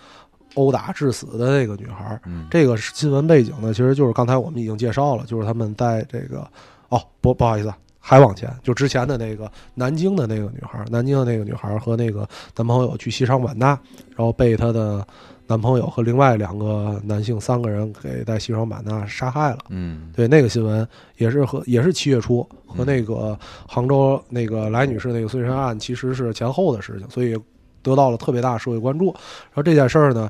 [0.55, 6.47] 殴打致死的那个女孩这个新闻背景呢，其实就是刚才我们已经介绍了，就是他们在这个
[6.91, 13.69] 哦不不好意思啊，还往前，就之前的那个南京的那个女孩儿，南京的那个女孩儿和那个男朋友去西双版纳，
[14.09, 15.07] 然后被她的
[15.47, 19.59] 男朋友和另外两个男性三个人给在西双版纳杀害了。
[19.69, 20.87] 嗯对，那个新闻
[21.17, 23.39] 也是和也是七月初，和嗯那个
[23.69, 27.39] 杭州那个来女士那个碎尸案其实是前后的事情，所以
[27.83, 29.07] 得到了特别大社会关注。
[29.07, 30.29] 然后这件事儿呢，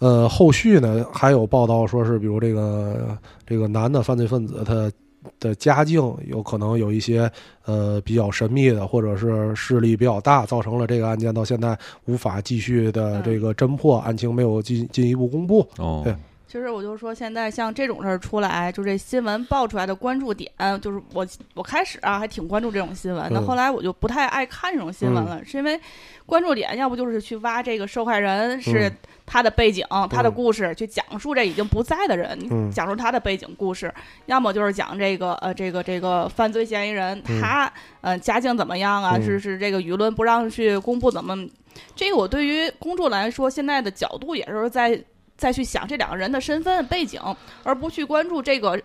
[0.00, 4.90] 呃，后续呢还有报道说是，比如这个这个男的犯罪分子他
[5.38, 7.30] 的家境有可能有一些
[7.64, 15.66] 呃比较神秘的，或者是势力比较大，造成了这个案件到现在无法继续的这个侦破，案情没有进进一步公布。
[15.76, 16.14] 哦，对
[16.50, 20.50] 其实我就说，现在像这种事儿出来，就这新闻爆出来的关注点，
[20.82, 25.80] 就是我我开始啊还挺关注这种新闻，那、嗯后来我就不太爱看这种新闻了，是因为
[26.26, 33.94] 关注点要不就是去挖这个受害人是嗯他的背景、他的故事，去讲述这已经不在的人，嗯讲述他的背景故事，
[34.26, 41.46] 要么就是讲这个呃这个这个犯罪嫌疑人嗯他呃家境怎么样啊，嗯是是这个舆论不让去公布怎么。
[41.94, 45.00] 这个我对于公众来说，现在的角度也是在
[45.40, 47.18] 再去想这两个人的身份背景，
[47.64, 48.78] 而不去关注这个。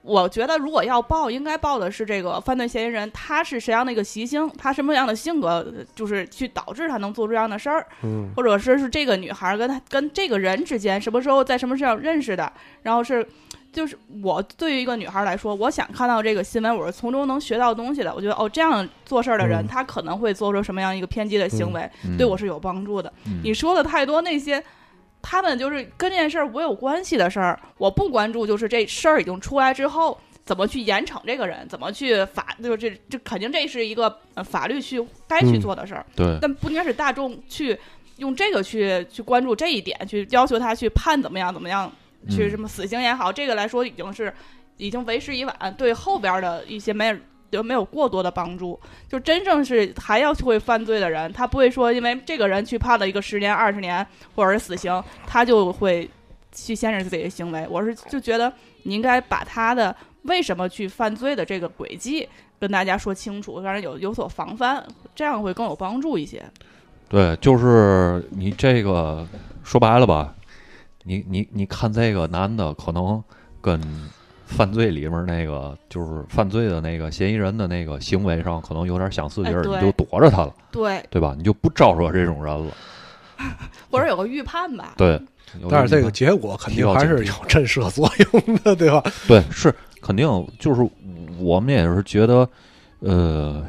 [0.00, 12.50] 我觉得如果要报，应该报的是这个犯罪嫌疑人他是谁样的一个习性，他什么样的性格，就是去导致他能做出这样的事儿，嗯或者说是这个女孩跟他跟这个人之间什么时候在什么事上认识的，
[12.82, 13.26] 然后是。
[13.70, 18.12] 就是我对于一个女孩来说，我想看到这个新闻，我是从中能学到东西的。
[18.12, 23.12] 我觉得哦，这样做事儿的人，嗯他可能会做出什么样一个偏激的行为，嗯对我是有帮助的。
[23.26, 24.60] 嗯你说的太多那些，
[25.30, 28.46] 他们就是跟这件事儿我有关系的事儿，我不关注。
[28.46, 37.78] 就是这事儿已经出来之后，怎么去严惩这个人，怎么去法，就是这这肯定这是一个呃法律去该去嗯做的事儿，对，但不应该是大众去
[38.16, 41.92] 用这个去去关注这一点，去要求他去判怎么样怎么样，
[42.30, 44.32] 去嗯什么死刑也好，这个来说已经是
[44.78, 47.14] 已经为时已晚，对后边的一些没
[47.50, 56.08] 就没有过多的帮助，就真正是还要去会犯罪的人，他不会说因为这个人去判了一个十年、二十年或者是死刑，他就会
[56.52, 57.66] 去限制自己的行为。
[57.70, 62.28] 我是就觉得你应该把他的为什么去犯罪的这个轨迹
[62.60, 64.84] 跟大家说清楚，让人有有所防范，
[65.14, 66.44] 这样会更有帮助一些。
[67.08, 69.26] 对，就是你这个
[69.64, 70.34] 说白了吧，
[71.04, 73.22] 你你你看这个男的可能
[73.62, 73.80] 跟
[74.48, 81.34] 犯罪里面那个就是犯罪的那个嫌疑人的那个行为上可能有点相似劲儿，你就躲着他了，对，对吧？
[81.36, 82.72] 你就不招惹这种人了。
[83.90, 84.94] 或者有个预判吧。
[84.96, 85.20] 对，
[85.70, 89.02] 但是这个结果肯定还是有震慑作用的，对吧？
[89.28, 90.26] 对是肯定
[90.58, 90.88] 就是
[91.38, 92.48] 我们也是觉得，
[93.00, 93.64] 呃。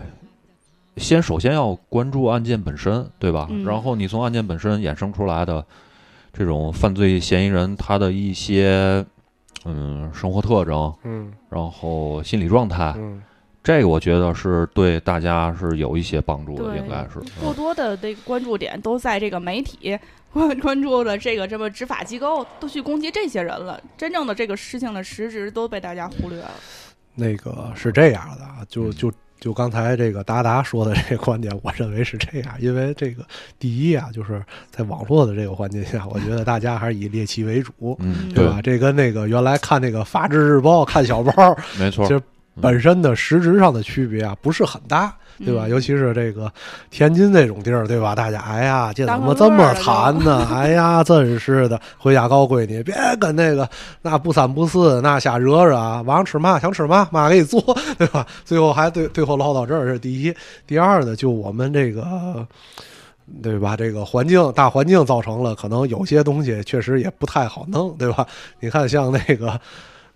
[0.98, 3.48] 先首先要关注案件本身，对吧？
[3.50, 5.64] 嗯然后你从案件本身衍生出来的
[6.34, 9.06] 这种犯罪嫌疑人他的一些
[9.66, 13.22] 嗯生活特征，嗯然后心理状态，嗯
[13.62, 17.20] 这个我觉得是对大家是有一些帮助的，应该是。
[17.42, 20.00] 过多的这个关注点都在这个媒体
[20.32, 23.80] 关 关注了这个这么执法机构，都去攻击这些人了。
[23.98, 26.52] 真正的这个事情的实质都被大家忽略了。
[27.16, 33.24] 那个是这样的啊，就就就刚才这个达达说的这个观点，我认为是这样，因为这个
[33.58, 38.62] 第一啊，就是在网络的这个环境下，我觉得大家还是以猎奇为主，嗯，对吧？？
[38.62, 42.14] 这跟那个原来看那个《法制日报》看小报没错其。
[42.14, 42.22] 实
[42.62, 45.16] 本身的实质上的区别啊，不是很大。
[45.46, 45.64] 对吧？
[45.68, 46.52] 嗯尤其是这个
[46.90, 48.14] 天津这种地儿，对吧？
[48.16, 50.48] 大家，哎呀，这怎么这么惨呢？
[50.54, 51.80] 哎呀，真是的！
[51.98, 53.68] 回家告闺女，别跟那个
[54.02, 56.02] 那不三不四，那瞎惹惹啊！
[56.06, 56.60] 晚上吃嘛？
[56.60, 57.08] 想吃嘛？
[57.12, 57.62] 妈给你做，
[57.98, 58.26] 对吧？
[58.46, 60.34] 最后还最最后唠到这儿，这是第一。
[60.68, 62.46] 第二呢，就我们这个。
[63.44, 63.78] 对吧？
[63.78, 68.26] 这个环境大环境造成了，可能有些东西确实也不太好弄，对吧？
[68.60, 69.62] 你看，像那个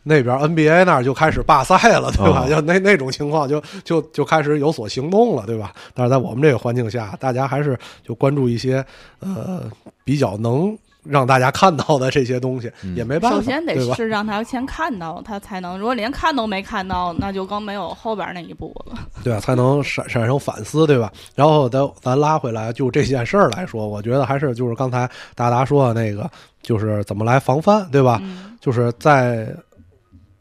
[0.03, 2.43] 那边 NBA 那儿就开始罢赛了，对吧？
[2.45, 5.73] 哦就那那种情况就，就就开始有所行动了，对吧？
[5.93, 8.85] 但是在我们这个环境下，大家还是就关注一些
[9.19, 9.63] 呃
[10.03, 13.93] 比较能让大家看到的这些东西，嗯也没办法，首先得？
[13.95, 15.77] 是让他先看到，他才能。
[15.77, 18.97] 如果连看都没看到，那就更没有后边那一步了。
[19.23, 21.11] 对啊，才能产产生反思，对吧？
[21.35, 26.29] 然后咱咱拉回来，就这件事儿来说，我觉得还是就是刚才达达说的那个，
[26.61, 28.19] 就是怎么来防范，对吧？
[28.21, 29.47] 嗯，就是在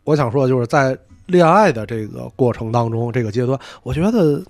[0.05, 4.43] 我想说，就是在恋爱的这个过程当中，这个阶段，我觉得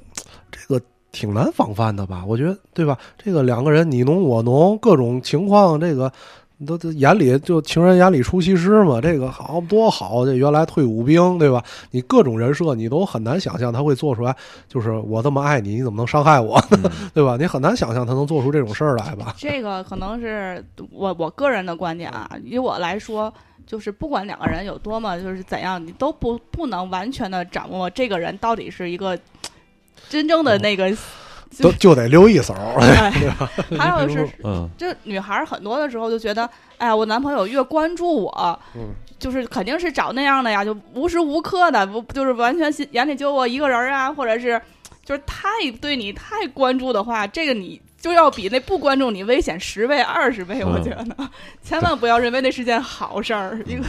[0.51, 0.81] 这个
[1.13, 2.25] 挺难防范的吧？
[2.27, 2.97] 我觉得，对吧？
[3.19, 6.11] 这个两个人你侬我侬，各种情况，这个
[6.67, 11.63] 都都眼里就情人眼里出西施嘛，这个好多好，这原来退伍兵对吧？
[11.91, 14.35] 你各种人设你都很难想象他会做出来，
[14.69, 16.59] 就是我这么爱你，你怎么能伤害我？
[16.71, 17.37] 嗯对吧？
[17.39, 19.35] 你很难想象他能做出这种事儿来吧？
[19.37, 23.33] 这个可能是我我个人的观点啊，以我来说，
[23.67, 29.19] 就是不管两个人有多么就是怎样，你都不不能完全的掌握这个人到底是一个
[30.09, 30.95] 真正的那个。
[31.61, 33.11] 都就得留一手， 哎
[33.79, 36.49] 还有是，嗯，这女孩儿很多的时候就觉得，
[36.79, 44.59] 哎呀，我男朋友越关注我，嗯就是肯定是找那样的呀，就无时无刻的不就是完全心眼里就我一个人儿啊，或者是
[45.05, 45.47] 就是太
[45.79, 51.31] 对你太关注的话，这个你就要比那不关注你危险十倍二十倍，我嗯觉得、
[51.63, 53.85] 千万不要认为那是件好事儿，一个。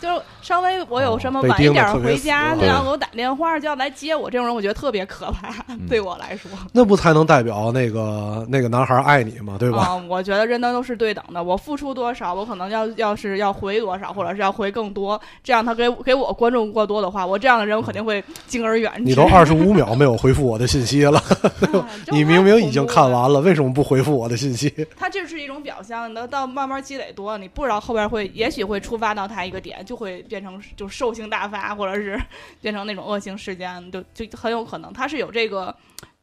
[0.00, 6.50] 就是稍微我有什么晚一点回家，死就要给我打电话，就要来接我，这种人我觉得特别可怕，嗯 对我来说。
[6.72, 9.56] 那不才能代表那个那个男孩爱你吗？
[9.58, 9.78] 对吧？
[9.78, 19.02] 啊、我觉得人都都是对等的，我付出多少，我可能要要是要回多少，或者是要回更多，这样他给给我关注过多的话，我这样的人我肯定会敬而远之。
[19.02, 21.22] 你都二十五秒没有回复我的信息了，
[22.12, 24.72] 你明明已经看完了，为什么不回复我的信息？
[24.96, 32.20] 他这是一种表象，那到慢慢积累多了，你不知道后边会，也许会触发到他一个点，就会变成就兽性大发，或者是
[32.60, 35.74] 变成那种恶性事件，就就很有可能他是有这个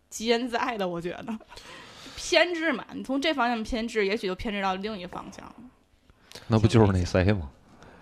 [0.10, 1.26] 基因在的，我觉得。
[2.16, 5.52] 偏执嘛，你从这方面偏执，也许就偏执到另一方向。
[6.48, 7.50] 那不就是那谁吗？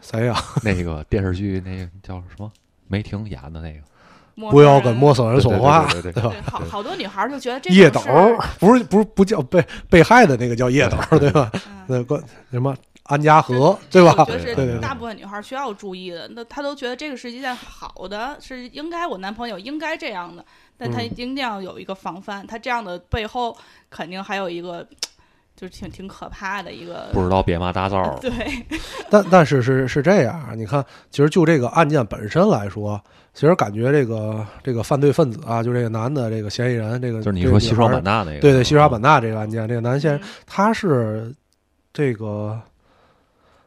[0.01, 0.35] 谁呀？
[0.63, 2.51] 那个电视剧那个叫什么？
[2.87, 8.01] 梅婷演的那个，不要跟陌生人说话，对对对对对对，好好多女孩就觉得这叶斗
[8.59, 11.49] 不是不是不叫被被害的那个叫叶斗，对吧？
[11.53, 14.15] 嗯那个什么安家和，对吧？
[14.19, 16.29] 我觉得对对对是大部分女孩儿需要注意的。
[16.33, 20.43] 那她都觉得这个是一件好的，是应该我男朋友应该这样的，
[20.77, 22.45] 但她嗯一定要有一个防范。
[22.47, 23.55] 她这样的背后
[23.89, 24.87] 肯定还有一个，
[25.55, 27.09] 就是挺挺可怕的一个。
[27.11, 28.17] 不知道别嘛大招儿。
[28.21, 28.31] 对，
[29.11, 32.99] 但但是是是这样啊，你看，其实就这个案件本身来说，
[33.33, 41.35] 其实感觉这个这个犯罪分子啊，就这个男的这个嫌疑人，这个就是你说西双版纳那个，对对，西双版纳这个案件，这个男嫌疑人嗯他是
[41.91, 42.59] 这个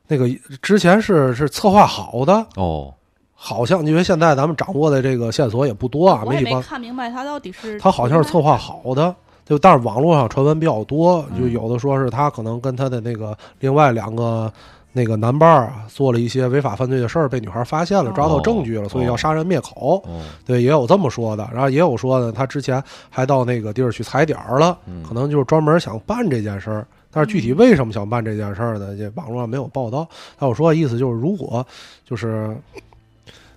[0.08, 0.28] 那个
[0.62, 2.92] 之前是是策划好的，哦，
[3.34, 9.14] 好像因为现在咱们掌握的这个线索也不多啊，我也没看明白他到底是他好像是策划好的，
[9.44, 14.52] 就但是网络上传闻比较多，嗯就有的说是他可能跟他的那个另外两个
[14.92, 18.12] 那个男伴儿啊做了一些违法犯罪的事儿，被女孩发现了，哦。
[18.14, 20.02] 抓到证据了，所以要杀人灭口。
[20.06, 25.02] 哦，对，也有这么说的，然后也有说呢，他之前还到那个地儿去踩点儿了，嗯。
[25.02, 26.86] 可能就是专门想办这件事儿。
[27.16, 28.94] 但是具体为什么想办这件事儿呢？
[28.94, 30.06] 这网络上没有报道。
[30.38, 31.66] 但我说的意思就是，如果
[32.04, 32.54] 就是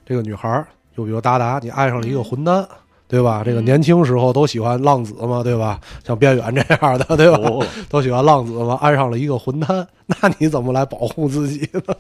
[0.06, 2.66] 这个女孩儿，就比如达达，你爱上了一个混蛋，
[3.06, 3.44] 对吧？
[3.44, 5.78] 这个嗯年轻时候都喜欢浪子嘛，对吧？
[6.06, 7.38] 像边远这样的，对吧？
[7.38, 11.94] 哦 都喜欢浪子嘛，爱上了一个混蛋，那你怎么来保护自己呢？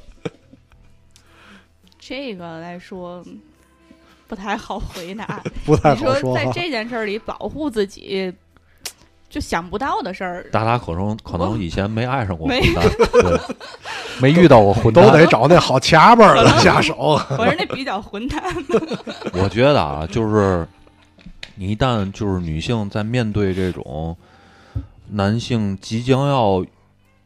[2.00, 3.22] 这个来说
[4.30, 5.44] 不太好回答。
[5.66, 6.00] 不太你。
[6.00, 8.34] 说在这件事儿里保护自己，
[9.30, 10.50] 就想不到的事儿。
[10.52, 13.40] 大大可能可能以前没爱上过混蛋， 对，
[14.20, 15.12] 没遇到过混蛋都。
[15.14, 17.20] 得找那好掐巴儿的下手。
[17.38, 18.42] 我是那比较混蛋。
[19.34, 20.68] 我觉得啊，就是
[21.56, 24.18] 你一旦就是女性在面对这种
[25.10, 26.66] 男性即将要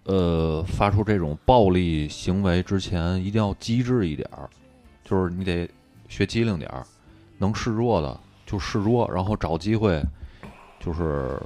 [0.03, 4.49] 呃发出这种暴力行为之前，一定要机智一点儿，
[5.05, 5.69] 就是你得
[6.09, 6.83] 学机灵点儿，
[7.37, 10.03] 能示弱的就示弱，然后找机会
[10.79, 11.39] 就是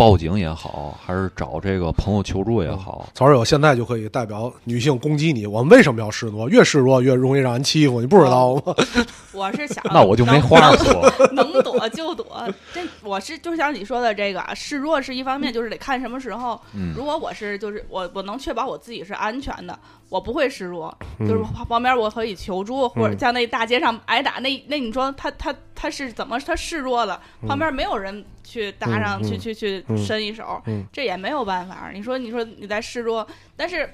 [0.00, 6.48] 报警也好，还是找这个朋友求助也好，曹儿友现在就可以代表女性攻击你，我们为什么要示弱？
[6.48, 8.74] 越示弱越容易让人欺负，你不知道吗？
[9.34, 11.06] 我是想， 那我就没话说。
[11.32, 12.26] 能躲就躲。
[12.72, 16.58] 这我是就像你说的这个啊，示弱是一方面，就是得看什么时候。
[16.74, 27.20] 嗯如果我是就是我我能确保我自己是安全的，我不会示弱，嗯就是旁边我可以求助，或者像那大街上挨打那那你说他他他是怎么他示弱了？
[27.46, 31.90] 旁边没有人去搭上、去去去嗯伸一手，嗯这也没有办法。
[31.94, 33.88] 你说你说你在示弱，但是。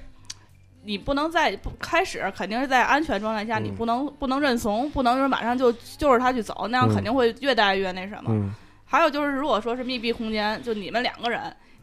[0.83, 8.29] 你不能在不开始肯定是在安全状态下，嗯你不能不能认怂，不能说马上就就是他去走，那样嗯肯定会越带越那什么。
[8.29, 8.53] 嗯
[8.85, 11.41] 还有就是，如果说是密闭空间，就你们两个人，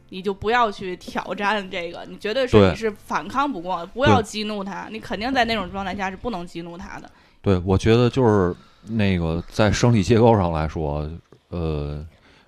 [0.09, 7.11] 你就不要去挑战这个，你绝对是对你是反抗不过，不要激怒他，你肯定在那种状态下是不能激怒他的。
[7.43, 8.57] 对，我觉得就是
[8.89, 11.07] 那个在生理结构上来说，
[11.51, 12.03] 呃，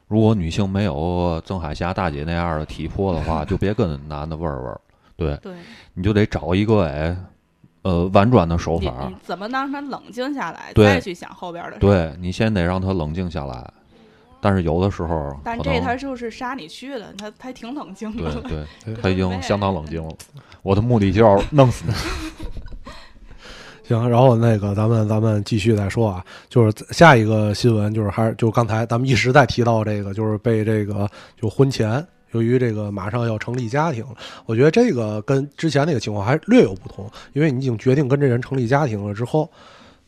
[0.09, 4.81] 如果女性没有曾海霞大姐那样的体魄的话， 就别跟男的玩儿玩儿。
[5.17, 5.55] 对，对，
[5.95, 7.17] 你就得找一个哎，
[7.83, 9.11] 呃，婉转的手法。
[9.23, 11.79] 怎么让他冷静下来，对再去想后边的事。
[11.79, 13.73] 对你先得让他冷静下来。
[14.39, 18.33] 但是有的时候，但这他就是杀你去的，他他挺冷静的。
[18.43, 20.15] 对，对 他已经相当冷静了。
[20.63, 21.93] 我的目的就要弄死你。
[23.87, 31.09] 行，然后那个咱们咱们继续再说啊，就是下一个新闻就是还是就刚才咱们一直在提到这个，就是被这个
[31.41, 32.05] 就婚前。
[32.33, 34.05] 由于这个马上要成立家庭，
[34.45, 39.49] 我觉得这个跟之前那个情况还略有不同，因为你已经决定跟这人成立家庭了之后，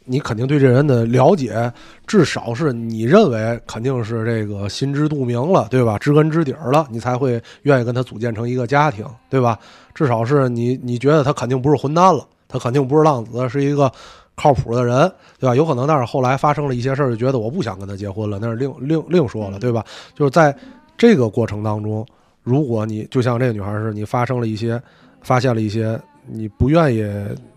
[0.05, 1.73] 你肯定对这人的了解，
[2.07, 5.97] 至少是你认为肯定是这个心知肚明了，对吧？
[5.99, 9.59] 知根知底儿了，你才会愿意跟他组建成一个家庭，对吧？
[9.95, 13.93] 至少是你你觉得他肯定不是混蛋了，他肯定不是浪子，是一个
[14.35, 15.55] 靠谱的人，对吧？
[15.55, 19.85] 有可能，但是后来发生了一些事儿，就觉得我不想跟他结婚了，那是另另另说了，对吧？
[20.15, 20.57] 就是在
[20.97, 22.07] 这个过程当中，
[22.43, 24.81] 如果你就像这个女孩是，你发生了一些，
[25.21, 27.05] 发现了一些你不愿意，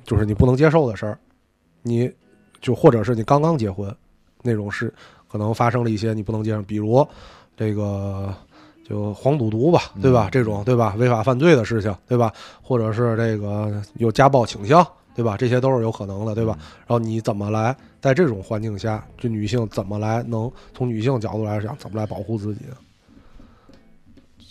[0.03, 1.17] 就是你不能接受的事儿，
[1.81, 2.11] 你
[2.59, 3.95] 就或者是你刚刚结婚
[4.41, 4.93] 那种事，
[5.31, 7.07] 可能发生了一些你不能接受，比如
[7.55, 8.33] 这个
[8.91, 10.27] 就黄赌毒吧，对吧？
[10.27, 10.93] 嗯这种对吧？
[10.97, 12.33] 违法犯罪的事情，对吧？
[12.61, 14.85] 或者是这个有家暴倾向，
[15.15, 15.37] 对吧？
[15.37, 16.57] 这些都是有可能的，对吧？
[16.79, 22.65] 然后你怎么来在这种环境下，就女性怎么来能从女性角度来讲，怎么来保护自己？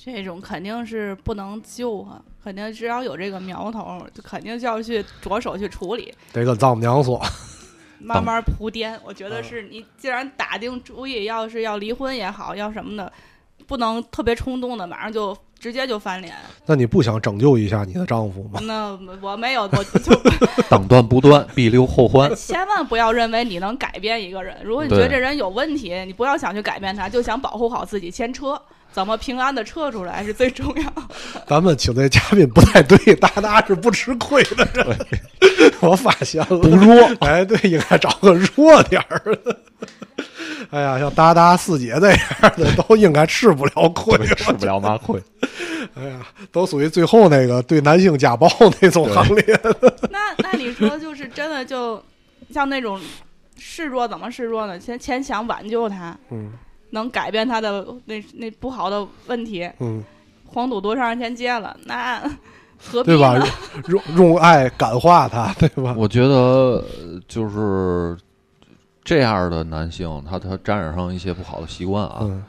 [0.03, 7.21] 这种肯定是不能救啊，肯定只要有这个苗头，就肯定就要去着手去处理，得跟丈母娘说，
[7.99, 8.99] 慢慢 铺垫。
[9.05, 13.13] 我觉得嗯是你既然打定主意，要是要离婚也好，要什么的，
[13.67, 16.35] 不能特别冲动的，马上就直接就翻脸。
[16.67, 18.61] 那你不想拯救一下你的丈夫吗？
[18.63, 20.15] 那我没有，我 就
[20.69, 22.33] 当断不断，必留后患。
[22.37, 24.57] 千万不要认为你能改变一个人。
[24.65, 28.11] 如果你觉得这人有问题，你不要想去改变他，就想保护好自己。
[28.11, 28.61] 先撤，
[28.93, 30.93] 怎么平安的撤出来是最重要。
[31.47, 34.99] 咱们请的嘉宾不太对，大大是不吃亏的人，
[35.81, 39.57] 我发现了，不弱，哎，对，应该找个弱点儿的。
[40.71, 42.19] 哎呀，像达达四姐这样
[42.57, 45.21] 的都应该吃不了亏，吃不了嘛亏。
[45.95, 46.21] 哎呀，
[46.53, 48.49] 都属于最后那个对男性家暴
[48.81, 49.61] 那种行列。
[50.11, 52.03] 那那你说就是真的就
[52.53, 53.01] 像那种
[53.59, 54.79] 示弱怎么示弱呢？
[54.79, 56.53] 先先想挽救他，嗯
[56.91, 59.69] 能改变他的那那不好的问题。
[59.81, 60.03] 嗯，
[60.47, 62.21] 黄赌毒让人先戒了，那
[62.79, 63.47] 何必对吧呢？？
[63.89, 65.95] 用用爱感化他，对吧？
[65.97, 66.85] 我觉得呃
[67.29, 68.17] 就是
[69.03, 72.45] 这样的男性，他他沾染上一些不好的习惯啊，嗯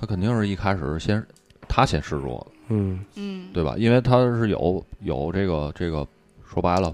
[0.00, 1.24] 他肯定是一开始先
[1.68, 3.74] 他先示弱，嗯嗯，对吧？
[3.78, 6.06] 因为他是有有这个这个
[6.44, 6.92] 说白了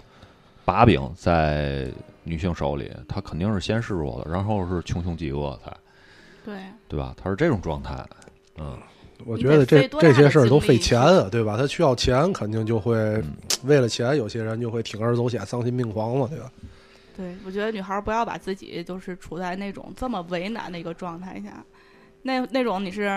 [0.64, 1.88] 把柄在
[2.22, 5.72] 女性手里，他肯定是先示弱的，然后是穷凶极恶才
[6.44, 6.54] 对。
[6.86, 7.14] 对吧？
[7.16, 8.06] 他是这种状态，
[8.58, 8.78] 嗯，
[9.24, 11.56] 我觉得这这些事儿都费钱啊，对吧？
[11.56, 13.24] 他需要钱，肯定就会嗯
[13.64, 16.52] 为了钱，有些人就会铤而走险、丧心病狂嘛，对吧？
[17.18, 21.64] 对，我觉得女孩儿不要把自己就是处在那种这么为难的一个状态下，
[22.22, 23.08] 那那种你是，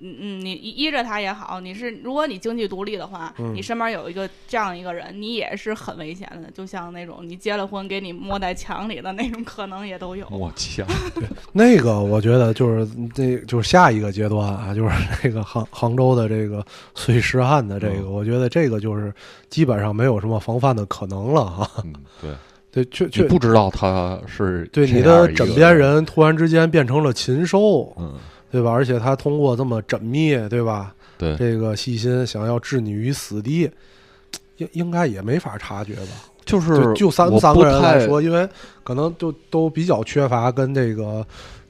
[0.00, 10.24] 嗯嗯，你依依着他也好，你是如果你经济独立的话，嗯你身边有一个这样一个人，你也是很危险的，就像那种你结了婚给你摸在墙里的那种可能也都有。
[10.30, 10.86] 我天，
[11.52, 16.64] 那个我觉得就是那就是下一个阶段啊，就是 那个杭杭州的这个
[16.94, 19.12] 碎尸案的这个，嗯我觉得这个就是
[19.48, 21.70] 基本上没有什么防范的可能了哈。
[21.84, 22.30] 嗯，对，
[22.76, 28.12] 对，确确不知道他是对你的枕边，人突然之间变成了禽兽，嗯，
[28.50, 28.70] 对吧？
[28.70, 30.94] 而且他通过这么缜密，对吧？
[31.16, 33.70] 对，这个细心，想要置你于死地，
[34.58, 36.28] 应应该也没法察觉吧？
[36.44, 38.46] 就是就就咱我们三个人来说，因为
[38.84, 41.26] 可能就都比较缺乏跟这个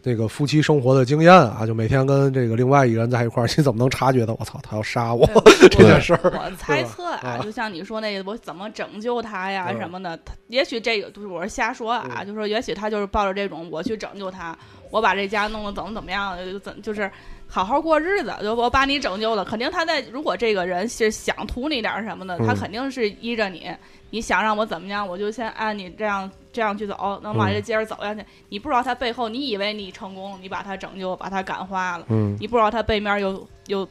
[0.07, 5.29] 这个夫妻生活的经验啊，就每天跟这个另外一个人在一块儿， 你怎么能察觉到我操他要杀我
[5.69, 6.21] 这件事儿？
[6.33, 14.57] 我猜测啊啊，就像你说那个，我怎么拯救他呀嗯什么的，他也许这个就是我是瞎说啊，嗯就说也许他就是抱着这种我去拯救他，
[14.93, 17.11] 我把这家弄得怎么怎么样，就怎就是
[17.49, 23.69] 好好过日子，就我把你拯救了，肯定他在如果这个人是想图你点儿什么的，他嗯肯定是依着你，
[24.11, 28.25] 你想让我怎么样，我就先按你这样这样去走，能把嗯这接着走下去。
[28.49, 32.07] 你不知道他背后，你以为你成功了，你把他拯救，把他感化了。
[32.09, 33.87] 嗯，你不知道他背面又又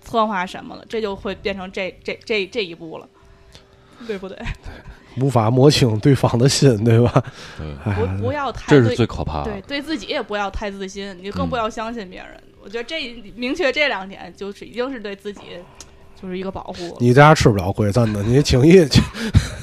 [0.00, 3.08] 策划什么了，这就会变成这这这这一步了，
[4.06, 4.38] 对不对？
[5.20, 7.24] 无法摸清对方的心，对吧？
[7.58, 9.60] 不不要太这是对最可怕的对。
[9.62, 12.40] 对自己也不要太自信，你更嗯不要相信别人。
[12.62, 15.40] 我觉得这明确这两点，就是已经是对自己
[16.22, 16.96] 就是一个保护。
[17.00, 18.86] 你这样吃不了亏，真的，你轻易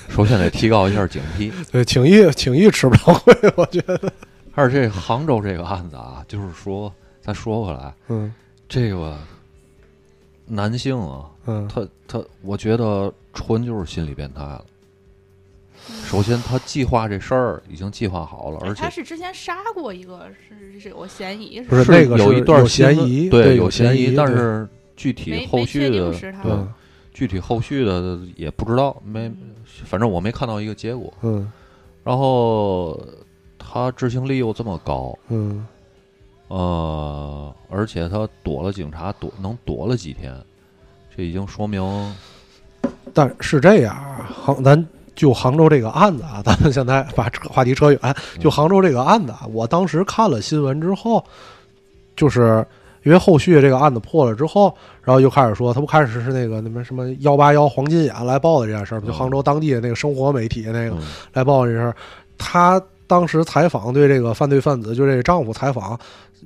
[0.09, 1.51] 首先得提高一下警惕。
[1.71, 4.11] 对轻易轻易吃不了亏，我觉得，
[4.55, 6.91] 而且这杭州这个案子啊，就是说，
[7.21, 8.33] 咱说回来，嗯
[8.67, 9.17] 这个
[10.45, 14.63] 男性啊，嗯，他他，我觉得纯就是心理变态了。
[16.03, 24.67] 首先他计划这事儿已经计划好了，哎而且他是之前杀过一个，是是有嫌疑，不是是那个是有一段嫌疑对有嫌疑，但是
[24.97, 26.31] 具体后续的对。
[26.43, 26.57] 对
[27.13, 29.31] 具体后续的也不知道，没，
[29.85, 31.11] 反正我没看到一个结果。
[31.21, 31.49] 嗯。
[32.03, 33.01] 然后
[33.57, 35.65] 他执行力又这么高，嗯。
[36.49, 40.33] 呃，而且他躲了警察，躲能躲了几天，
[41.15, 42.15] 这已经说明
[43.13, 47.99] 但是这样啊，杭咱就杭州这个案子啊，咱们现在把这个话题扯远，
[48.39, 51.21] 就杭州这个案子啊，我当时看了新闻之后，
[52.15, 52.65] 就是
[53.03, 54.73] 因为后续这个案子破了之后，
[55.03, 61.01] 然后又开始说，他不开始是那个那么什么幺八幺黄金眼来报的这件事儿吗，就嗯杭州当地的那个生活媒体那个嗯
[61.33, 61.95] 来报这事儿，
[62.37, 65.99] 他当时采访对这个犯罪分子，就这个丈夫采访。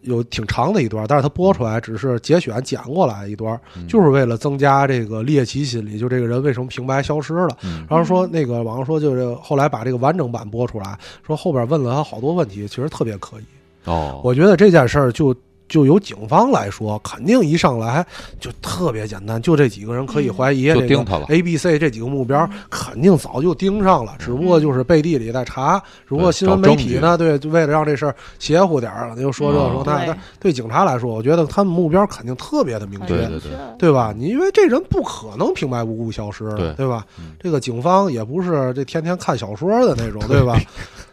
[0.03, 7.49] 有挺长的一段，但是他播出来只是节选剪过来一段，嗯就是为了增加这个猎奇心理，就这个人为什么平白消失了。
[7.63, 10.97] 嗯然后说那个网上说，就是后来把这个完整版播出来，
[11.27, 13.43] 说后边问了他好多问题，其实特别可疑。
[13.83, 15.35] 哦，我觉得这件事儿就
[15.71, 18.05] 就由警方来说，肯定一上来
[18.41, 25.81] 就特别简单，就这几个人可以怀疑，这个就盯他了 A、B、C 这几个目标肯定早就盯上了，只不过就是背地里在查。
[26.05, 29.99] 只不过新闻媒体呢，对，就为了让这事儿邪乎点儿，就说这嗯说那。
[29.99, 33.07] 对但对警察来说，我觉得他们目标肯定特别的明确。
[33.07, 34.13] 对对对对吧？
[34.13, 36.43] 你因为这人不可能平白无故消失，
[36.75, 37.05] 对吧？
[37.17, 40.59] 嗯这个警方也不是这天天看小说的那种， 对吧？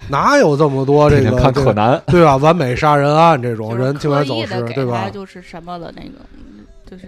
[0.08, 2.36] 哪有这么多这个这个柯南，对吧？
[2.38, 5.08] 完美杀人案这种人竟然走失，对吧？
[5.10, 7.06] 就是什么的那个，嗯就是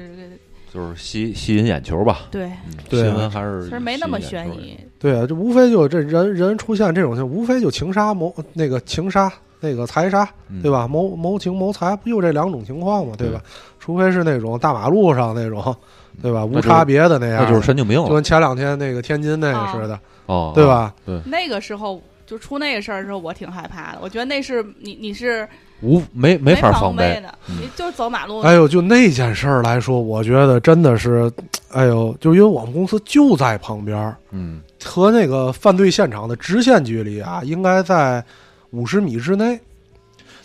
[0.72, 2.20] 就是吸吸引眼球吧。
[2.30, 2.50] 对，
[2.90, 4.78] 新闻还是其实没那么悬疑。
[4.98, 10.86] 对啊，这无非就这人人出现这种情况，无非就情杀谋那个情杀那个财杀，嗯对吧？
[10.86, 13.14] 谋谋情谋财，不就这两种情况嘛？
[13.16, 13.40] 对吧？
[13.78, 15.74] 除非是那种大马路上那种，
[16.22, 16.44] 对吧？
[16.44, 20.66] 无差别的那样，那就是神经病了就跟前两天那个天津那个似的，哦，对？
[20.66, 20.94] 吧？
[21.06, 22.00] 对那个时候
[22.30, 23.98] 就出那个事儿的时候，我挺害怕的。
[24.00, 25.48] 我觉得那是你你是
[25.82, 28.38] 无没没法防防备，的，嗯你就走马路。
[28.42, 31.28] 哎呦，就那件事儿来说，我觉得真的是，
[31.72, 38.24] 哎呦，就因为我们公司就在旁边儿，嗯和那个犯罪现场的直线距离啊，应该在
[38.70, 39.58] 五十米之内，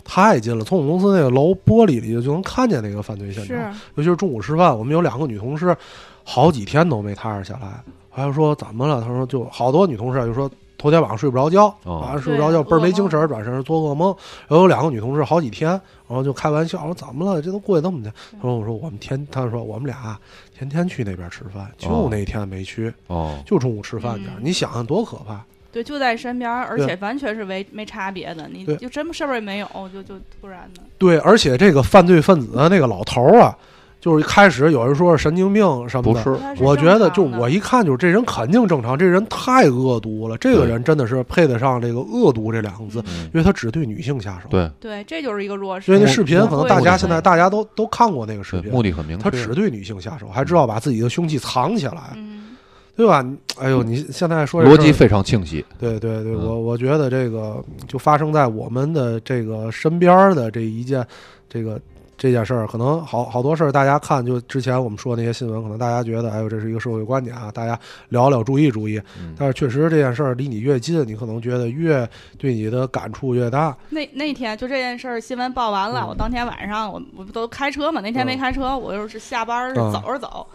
[0.04, 0.64] 太近了。
[0.64, 3.56] 从我们公司那个楼玻璃里就能看见那个犯罪现场。
[3.94, 5.76] 尤其是中午吃饭，我们有两个女同事，
[6.24, 7.80] 好几天都没踏实下来。
[8.10, 9.00] 还有说怎么了？
[9.00, 14.14] 她说就好多女同事就说头天晚上睡不着觉，哦晚上睡不着觉，倍儿没精神，转身做噩梦。
[14.46, 17.40] 然后有两个女同事好几天，然后就开玩笑说怎么了？
[17.40, 18.10] 这都过去这么久。
[18.32, 20.18] 他说我说我们天，他说我们俩
[20.56, 24.26] 天天去那边吃饭，就哦那天没去，哦，就中午吃饭去。
[24.26, 25.42] 嗯你想想多可怕！
[25.72, 30.82] 对，就在身边，而且完全是没没差别的，你就什么事儿也没有，就就突然的。
[30.96, 33.58] 对，而且这个犯罪分子的那个老头儿啊，
[34.06, 45.90] 就是一开始有人说是神经病什么的，不是，我觉得就我一看就是这人肯定正常，这人太恶毒了，这个人真的是配得上这个恶毒这两个字，嗯因为他只对女性下手。，对对，这就是一个弱势。
[45.90, 52.54] 因为那视频可能大家现在大家都都看过那个视，频，目的很明确，他只对女性下手，还知道把自己的凶器藏起来，嗯，
[52.96, 53.22] 对吧？
[53.22, 61.04] 你哎呦，你现在说这逻辑非常清晰，对对对，嗯我我觉得这个就发生在我们的这个身边的这一件，
[61.48, 61.80] 这个
[62.18, 68.98] 这件事儿，可能好好多事儿，大家看就之前我们说的那些新闻，可能大家觉得，哎呦，这是一个社会观点啊，大家聊聊，注意注意。
[69.20, 72.08] 嗯但是确实这件事儿离你越近，你可能觉得越
[72.38, 73.76] 对你的感触越大。
[73.90, 80.46] 那那天就这件事儿新闻报完了，嗯我当天晚上我我不都开车嘛，那天没嗯开车，我就是下班儿走着走。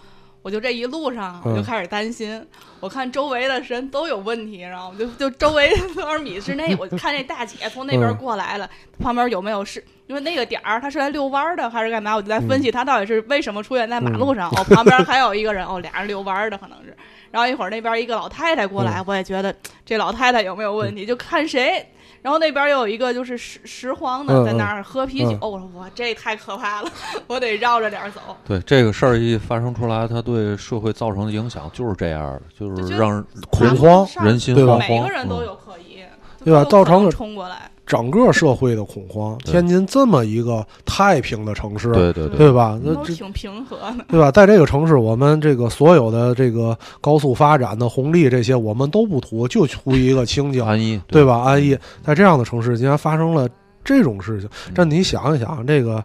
[0.41, 2.43] 我就这一路上，嗯我就开始担心，
[2.79, 8.69] 我看周围的人都有问题，然后我就就周围多少米之内，我就看那大姐从那边嗯过来了，
[8.99, 12.15] 旁边有没有是，因为那个点儿她是来遛弯儿的还是干嘛？
[12.15, 14.49] 我就在嗯分析她到底是为什么出现在马路上。
[14.49, 16.95] 哦，旁边还有一个人，哦，俩人遛弯儿的可能是。
[17.29, 21.85] 然后一会儿那边一个老太太过嗯来，我也觉得这老太太有没有问题，就看谁。
[22.21, 26.91] 然后那边又有一个就是拾拾荒的嗯在那儿喝啤酒，嗯我说哇，这太可怕了，
[27.27, 28.21] 我得绕着点儿走。
[28.45, 35.97] 对这个事儿一发生出来，它对社会造成的影响就是这样的，就就是让人恐慌人心对吧惶惶，每个人都嗯有可疑，
[36.43, 37.69] 对吧造成了冲过来。
[37.91, 42.79] 整个社会的恐慌，天津这么一个太平的城市，对对对，对吧？
[42.81, 44.31] 那都挺平和的，对吧？
[44.31, 51.41] 在这个城市，我们这个所有的这个高速发展的红利，这些我们都不图，就图一个清静，安逸，对吧？
[51.41, 51.77] 安逸。
[52.01, 53.45] 在这样的城市，竟然发生了
[53.83, 56.01] 这种事情，这你想一想，这个，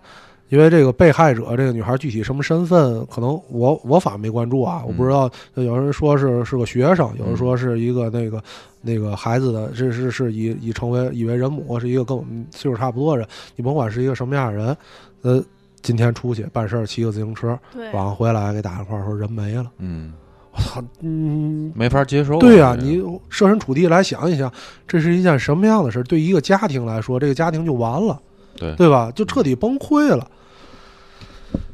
[0.49, 5.30] 因为这个被害者这个女孩具体什么身份，可能我我反没关注啊，我不知道。
[5.55, 8.42] 有人说是是个学生，有人说是一个那个
[8.80, 13.28] 那个孩子的，这是是以以成为以为人母，是一个跟我们岁数差不多的人。
[13.57, 14.76] 你甭管是一个什么样的人，
[15.22, 15.42] 呃，
[15.82, 19.70] 今天出去办事儿，骑个自行车，晚上回来给打电话说人没了。
[19.78, 20.12] 嗯，
[20.53, 22.38] 我操，嗯，没法接受。
[22.38, 24.53] 对呀、这个你设身处地来想一想，
[24.86, 26.03] 这是一件什么样的事儿？
[26.05, 28.20] 对一个家庭来说，这个家庭就完了，
[28.57, 29.11] 对对吧？
[29.15, 30.29] 就彻底崩溃了。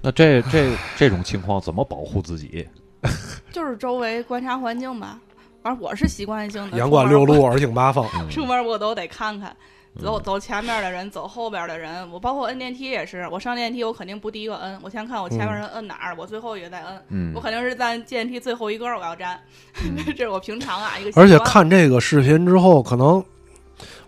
[0.03, 2.67] 那这这这种情况怎么保护自己？
[3.53, 5.19] 就是周围观察环境吧。
[5.63, 8.05] 反正我是习惯性的，眼观六路，耳听八方。
[8.17, 9.57] 嗯出门 我都得看看，
[10.01, 12.11] 走嗯走前面的人，走后边的人。
[12.11, 17.01] 我包括摁电梯也是，我上电梯我肯定不第一个摁，我先看我前面人摁哪儿，我最后一个再摁。
[17.11, 19.41] 嗯我肯定是在电梯最后一格我要站，
[19.85, 23.25] 嗯 这是我平常啊一个而且看这个视频之后，可能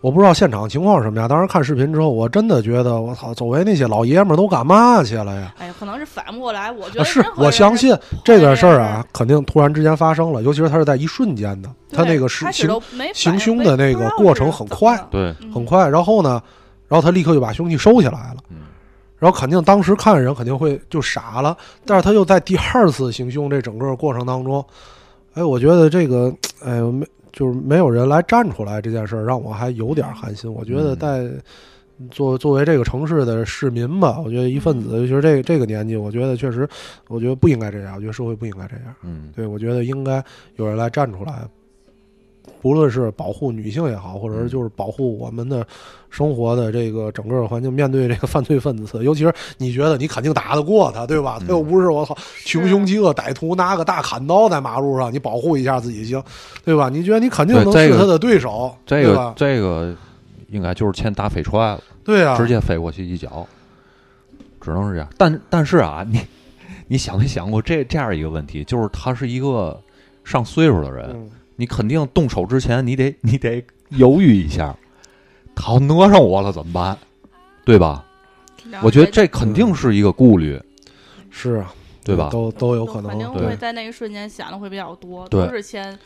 [0.05, 1.27] 我不知道现场情况是什么样。
[1.27, 5.55] 当时看视频之后，我真的觉得，我操，周围那些老爷们儿都干嘛去了呀？
[5.59, 6.71] 哎呀，可能是反不过来。
[6.71, 12.69] 我觉啊，是得任何人我相信这个事儿啊，肯定突然之间发生了，尤其是他是在一瞬间的，对他那个是行
[13.15, 16.43] 行凶的那个过程很快对，嗯很快，然后呢，
[16.87, 18.37] 然后他立刻就把凶器收起来了。
[18.51, 18.59] 嗯
[19.19, 24.63] 然后肯定当时看人肯定会就傻了，但是他又在第二次行凶这整个过程当中，
[25.33, 26.31] 哎，我觉得这个，
[26.63, 30.51] 哎，没就是没有人来站出来这件事儿，让我还有点寒心。
[30.51, 31.31] 我觉得嗯在
[32.11, 36.69] 作作为这个城市的市民吧，我觉得一份子，尤其是这这个年纪，我觉得确实，
[37.09, 38.95] 我觉得不应该这样，我觉得社会不应该这样。
[39.03, 40.25] 嗯对，我觉得应该
[40.57, 41.43] 有人来站出来，
[42.65, 45.67] 不论是保护女性也好，或者是就是保护我们的
[46.09, 51.39] 生活的这个整个环境，面对这个犯罪分子，尤其是你觉得你肯定打得过他，对吧？
[51.39, 56.23] 他又嗯不是我操穷凶极恶歹徒拿个大砍刀在马路上，你保护一下自己行，
[56.65, 56.89] 对吧？
[56.89, 59.35] 你觉得你肯定能是他的对手，这个对吧？
[59.37, 59.95] 这个
[60.49, 63.47] 应该就是欠打飞踹了，对啊，直接飞过去一脚，
[64.59, 65.09] 只能是这样。
[65.19, 66.19] 但但是啊，你
[66.89, 69.79] 你想没想过这这样一个问题，就是他是一个
[70.25, 74.75] 上岁数的人，嗯你肯定动手之前，你得你得犹豫一下，
[75.55, 76.97] 他要讹上我了怎么办？
[77.65, 78.05] 对吧？
[78.83, 80.61] 我觉得这肯定是一个顾虑，
[81.31, 82.29] 是啊，对吧？
[82.31, 85.97] 都都有可能肯定会在那一瞬间想的会比较多，都是先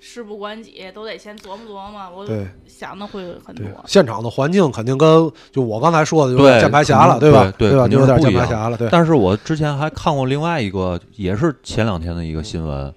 [0.00, 2.10] 事不关己，都得先琢磨琢磨。
[2.16, 7.52] 我对想的会很多，，现场的环境肯定跟就我刚才说的就是键盘侠了，对吧？
[7.58, 8.88] 对吧就有点键是不一样盘侠了，对。
[8.90, 12.94] 但是我之前还看过另外一个，也是前两天的一个新闻，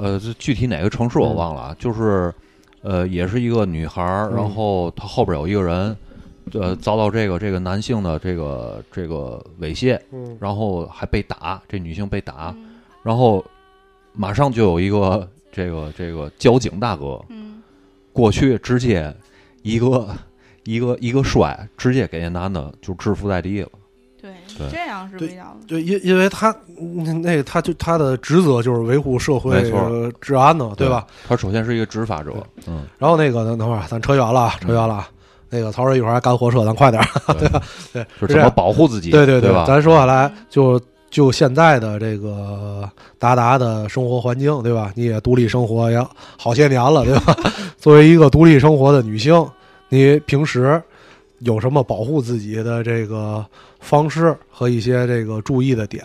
[0.00, 2.32] 呃，这具体哪个城市我忘了啊，就是
[2.82, 4.36] 呃，也是一个女孩儿，嗯。
[4.36, 5.96] 然后她后边有一个人，
[6.54, 10.36] 呃，遭到这个这个男性的这个这个猥亵，嗯。
[10.40, 12.70] 然后还被打，这女性被打，嗯。
[13.02, 13.44] 然后
[14.12, 17.60] 马上就有一个这个这个交警大哥嗯，
[18.12, 19.14] 过去，直接
[19.62, 20.08] 一个
[20.64, 23.68] 一个一个摔，直接给那男的就制服在地了。
[24.70, 29.62] 这样是对比较对，因因为他嗯那个他就他的职责就是维护社会
[30.20, 31.06] 治安呢，对吧？？
[31.28, 32.32] 他首先是一个执法者，
[32.66, 35.08] 嗯，然后那个等等会儿，咱扯远了，啊，扯远了啊。
[35.52, 37.08] 那个曹睿一会儿还赶火车，咱快点儿。
[37.34, 37.60] 对吧
[37.92, 39.10] 对是是这样怎么保护自己？
[39.10, 39.64] 对对对吧？
[39.66, 40.80] 咱说下来，就
[41.10, 42.88] 就现在的这个
[43.18, 44.92] 达达的生活环境，对吧？
[44.94, 46.00] 你也独立生活也
[46.38, 47.36] 好些年了，对吧？
[47.78, 49.44] 作为一个独立生活的女性，
[49.88, 50.80] 你平时
[51.40, 53.44] 有什么保护自己的这个
[53.78, 56.02] 方式和一些这个注意的点？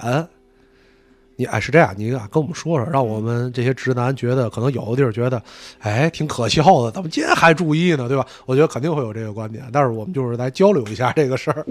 [1.38, 5.44] 你哎是这样，你啊跟我们说说，让我们这些直男觉得可能有的地儿觉得，
[5.80, 8.26] 哎，挺可笑的，怎么今天还注意呢，对吧？
[8.46, 11.66] 我觉得肯定会有这个观点，但是我们就是来交流一下这个事儿。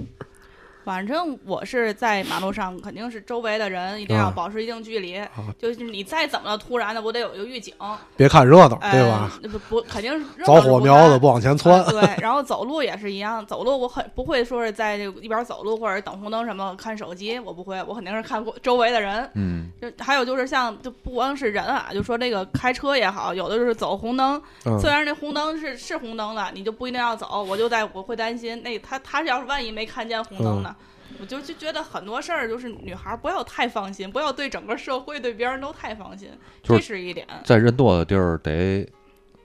[0.85, 5.21] 反正我是在马路上，肯定是周围的人一定要啊保持一定距离。
[5.59, 7.75] 就是你再怎么突然的，我得有一个预警，
[8.17, 9.33] 别看热闹，哎对吧？？
[9.51, 19.29] 不不，肯定是着火苗子不往前窜啊，对，然后走路也是一样，走路我很不会说是在这个一边走路或者等红灯什么看手机，我不会，我肯定是看过周围的人。
[19.35, 30.74] 嗯，就还有就是像就不光是人啊，就说这个开车也好，有的就是走红灯，嗯虽然那红灯是是红灯了，你就不一定要走，我就在我会担心那他他要是万一没看见红灯呢？
[31.21, 36.31] 我就就觉得很多事儿就是女孩儿不要太放心，不要对整个社会对别人都太放心，
[36.63, 37.27] 这是一点。
[37.45, 38.87] 在人多的地儿得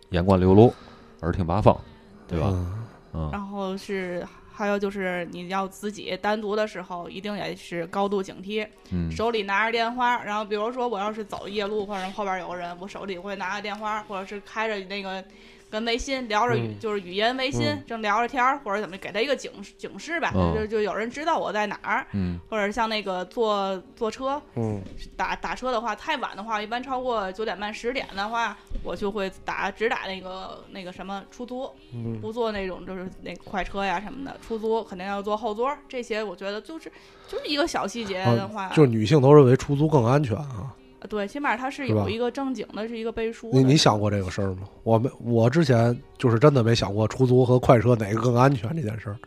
[0.10, 0.74] 眼观六路，
[1.22, 1.80] 耳听八方，
[2.28, 2.48] 对吧？
[2.52, 15.24] 嗯嗯，然后是还有就是你要自己单独的时候，一定也是高度警惕，嗯，手里拿着电话，然后比如说我要是走夜路或者后边有人，我手里会拿着电话，或者是开着那个
[15.70, 17.84] 跟微信聊着语，嗯就是语音微信、嗯。
[17.88, 20.56] 正聊着天儿，或者怎么给他一个警警示吧，嗯。
[20.56, 22.40] 就就有人知道我在哪儿，嗯。
[22.50, 24.82] 或者像那个坐坐车嗯。
[25.16, 36.92] 打打车的话，太晚的话，一般超过九点半十点的话，我就会打只打那个那个什么出租，嗯，不坐那种就是那个快车呀什么的，出租肯定要坐后座儿，这些我觉得就是
[37.28, 40.74] 就是一个小细节的话，啊，就是女性都认为出租更安全啊。
[41.08, 43.58] 对，起码它是有一个正经的，是一个背书的。
[43.58, 44.64] 你你想过这个事儿吗？
[44.84, 49.18] 我没，我之前就是真的没想过出租和快车哪个更安全这件事儿。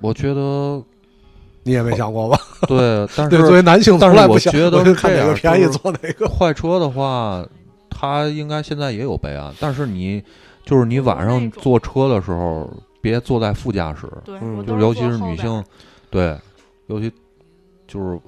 [0.00, 0.82] 我觉得
[1.62, 2.38] 你也没想过吧？
[2.68, 6.26] 对，但对，作是为男性但是从来不想，我觉得看哪这个便宜坐哪个。
[6.28, 7.46] 快车的话，
[7.90, 10.22] 它应该现在也有备案，但是你
[10.64, 15.64] 就是你晚上坐车的时候，别坐在副驾驶，对，嗯就是尤其是女性，
[16.10, 16.36] 对，
[16.88, 17.10] 尤其
[17.86, 18.18] 就是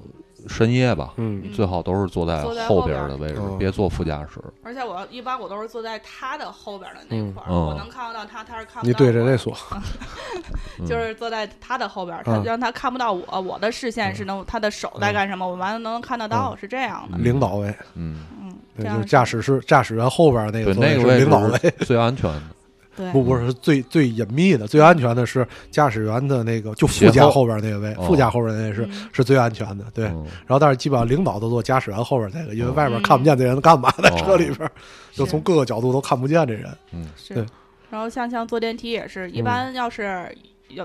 [0.47, 1.41] 深夜吧，嗯。
[1.43, 1.51] 嗯。
[1.53, 3.07] 最好都是坐在后后边儿。
[3.07, 4.39] 的位置嗯，别坐副驾驶。
[4.63, 7.65] 而且我一般我都是坐在他的后边的那块儿，嗯。
[7.67, 9.53] 我能看得到他，他是看不到你对着我这说，
[10.79, 10.85] 嗯。
[10.85, 17.17] 就是坐在他的后边儿，他嗯让他看不到我，我的视线是能他的手在干什么，我完了能看得到，是这样的。
[17.17, 22.41] 嗯领导位，嗯，嗯，对，就是驾驶室驾驶员后边那个对，那个位领导位，置是最安全的。
[22.99, 30.07] 对不不是最最隐秘的、最安全的是驾驶员的那个，就副驾后后边那位，哦副驾后边那位是嗯是最安全的，对。
[30.07, 34.69] 嗯然后但是基本上领导都坐驾驶员后边那个，因为哦外边看不见这人干嘛在车里边，
[35.13, 36.77] 就从各个角度都看不见这人。
[36.91, 37.45] 嗯对。
[37.89, 40.29] 然后像像坐电梯也是，一般要是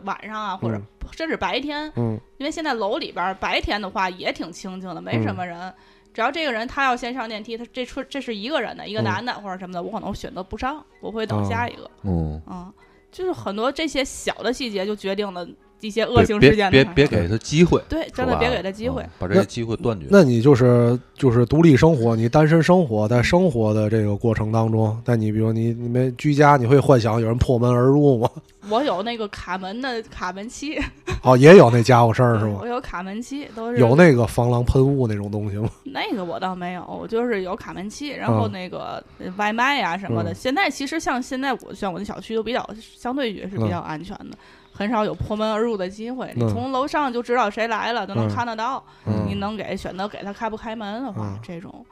[0.05, 5.73] 晚上啊，或者甚至白天，嗯因为现在楼里边儿白天的话也挺清静的，没什么人。
[6.15, 11.91] 只要这个人他要先上电梯，他这出这是一个人的，一个嗯男的或者什么的，我可能选择不上，我会等哦下一个。
[12.05, 12.73] 嗯，嗯，
[13.11, 15.47] 就是很多这些小的细节就决定了
[15.87, 19.11] 一些恶性事件别别别给他机会，对，真的别给他机会嗯。
[19.19, 20.07] 把这些机会断绝。
[20.11, 28.31] 那你就是就是独立生活，你单身生活，在生活的这个过程当中，但你比如你你们居家，你会幻想有人破门而入吗？
[28.71, 30.79] 我有那个卡门的卡门漆，
[31.23, 32.67] 哦，也有那家伙事儿是吗我？
[32.67, 35.69] 有卡门漆，都是有那个防狼喷雾那种东西吗？
[35.85, 40.33] 那个我倒没有，我就是有卡门漆，然后嗯那个呃外卖呀、什么的。
[40.33, 42.67] 嗯现在其实像现在我像我的小区都比较
[42.97, 44.37] 相对于是比嗯较安全的，
[44.77, 46.33] 很少有破门而入的机会。
[46.35, 46.49] 你嗯。
[46.49, 48.35] 从楼上就知道谁来了，都能嗯。
[48.35, 48.85] 看得到。
[49.07, 49.25] 嗯。
[49.29, 51.39] 你能给选择给他开不开门的话，嗯。
[51.41, 51.87] 这种。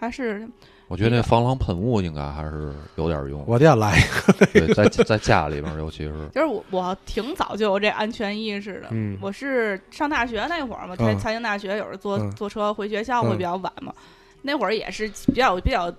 [0.00, 0.48] 还是
[0.86, 3.42] 我觉得那防狼喷雾应该还是有点用。
[3.48, 6.28] 我店来一个，对，在在家里边儿，尤其是。
[6.32, 8.86] 就是我我挺早就有这安全意识的。
[8.92, 9.18] 嗯。
[9.20, 12.30] 我是上大学那会儿嘛，在嗯财经大学，有时候坐、嗯。
[12.30, 13.92] 坐车回学校会嗯比较晚嘛，
[14.42, 15.92] 那会儿也是比较比较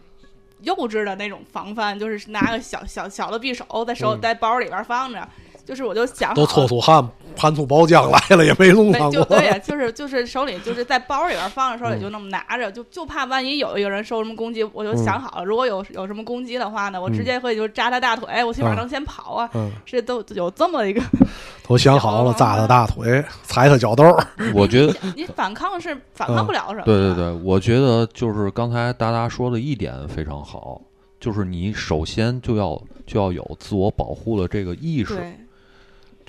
[0.62, 4.22] 幼稚的那种防范，就是拿个小小小的匕首在手、嗯。
[4.22, 5.28] 在包里边放着，
[5.70, 9.20] 就是我就想都搓出汗，盘出包浆来了，也没弄没上过。
[9.20, 19.48] 就对呀，就是就是手里就是在包里边放着，手里嗯就那么拿着，就就怕万一有一个人受什么攻击，我就想好了，如果有有什么攻击的话呢，我直接会就扎他大腿，我起码嗯能先跑啊。
[19.54, 21.00] 嗯，这都有这么一个，
[21.68, 24.26] 都想好了，扎他大腿，踩他脚兜儿。
[24.56, 26.86] 我觉得，你反抗是反抗不了什么的。
[26.86, 30.82] 对对对，我觉得就是刚才达达说的一点非常好，
[31.20, 35.34] 就是你首先就要就要有自我保护的这个意识，对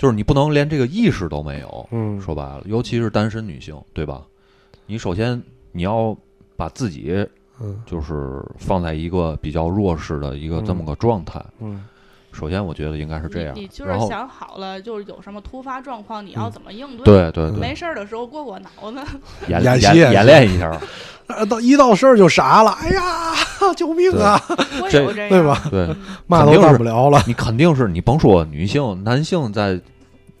[0.01, 1.87] 就是你不能连这个意识都没有。
[1.91, 4.23] 嗯说白了，尤其是单身女性，对吧？
[4.87, 5.39] 你首先
[5.71, 6.17] 你要
[6.57, 7.23] 把自己
[7.59, 11.39] 嗯就是放在一个比较弱势的一个这么个状态。
[11.59, 11.85] 嗯
[12.33, 13.67] 首先，我觉得应该是这样你你。
[13.67, 18.97] 就是，想好了，就是有什么突发状况，你要嗯怎么应对？，对对对，没事儿的时候过过脑子。
[19.49, 20.71] 演演习演演练一下。
[21.27, 23.33] 啊 到一到事儿就傻了，哎呀，
[23.75, 24.41] 救命啊！
[24.89, 25.61] 这对吧？
[25.69, 25.87] 对，
[26.27, 27.21] 嘛都干不了了。
[27.27, 29.79] 你肯定是你甭说女性，男性在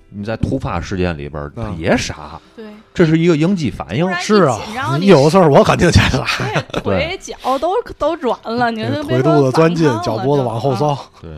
[0.09, 1.79] 你在突发事件里边儿他嗯。
[1.79, 4.11] 也傻，对，这是一个应激反应。
[4.15, 4.59] 是啊
[4.99, 10.75] 你有事儿我肯定起来，对腿脚都都软了，你就腿肚子钻进脚脖子往后。
[10.75, 10.97] 缩。
[11.21, 11.31] 对。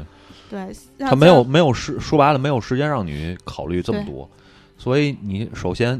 [0.49, 4.29] 对，他没有没有时说白了没有时间让你考虑这么多，
[4.77, 5.99] 所以你首先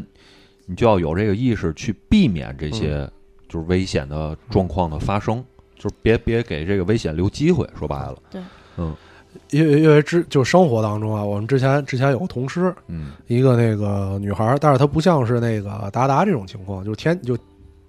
[0.68, 3.10] 你就要有这个意识去避免这些
[3.50, 5.44] 就是危险的状况的发生，
[5.84, 7.68] 就是别别给这个危险留机会。
[7.78, 8.42] 说白了，对，
[8.78, 8.96] 嗯
[9.50, 17.38] 因为因为之就生活当中啊，我们之前之前有个同事，嗯一个那个女孩儿，但是她不像是那个达达这种情况，就天就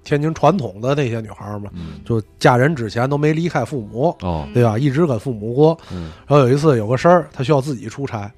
[0.03, 4.77] 天津传统的那些女孩儿嘛，嗯就嫁人之前都没离开父母，哦对吧？
[4.77, 5.79] 一直跟父母过。
[5.93, 8.31] 嗯然后有一次有个事儿，她需要自己出差，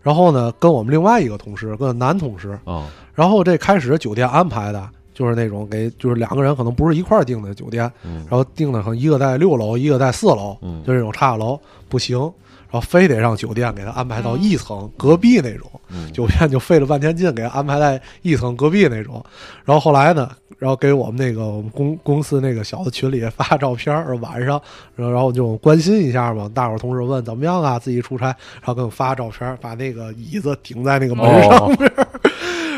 [0.00, 8.26] 然后呢，跟我们另外一个同事，跟男同事，哦然后这开始酒店安排的就是那种给就是两个人可能不是一块儿订的酒店，嗯。
[8.28, 10.82] 然后订的可能一个在六楼，一个在四楼，嗯。
[10.84, 11.58] 就这种差楼
[11.88, 15.70] 不行，然后非得让酒店给他安排到一层、隔壁那种。
[15.92, 19.24] 嗯酒店就费了半天劲给他安排在一层隔壁那种，
[19.64, 24.60] 然后后来呢，然后给我们那个我们公公司那个小的群里发照片儿，晚上，
[24.96, 32.06] 然后然后就关心一下嘛，大伙儿同事问怎么样啊，自己出差，然后给我发照片儿，把那个椅子顶在那个门上面儿。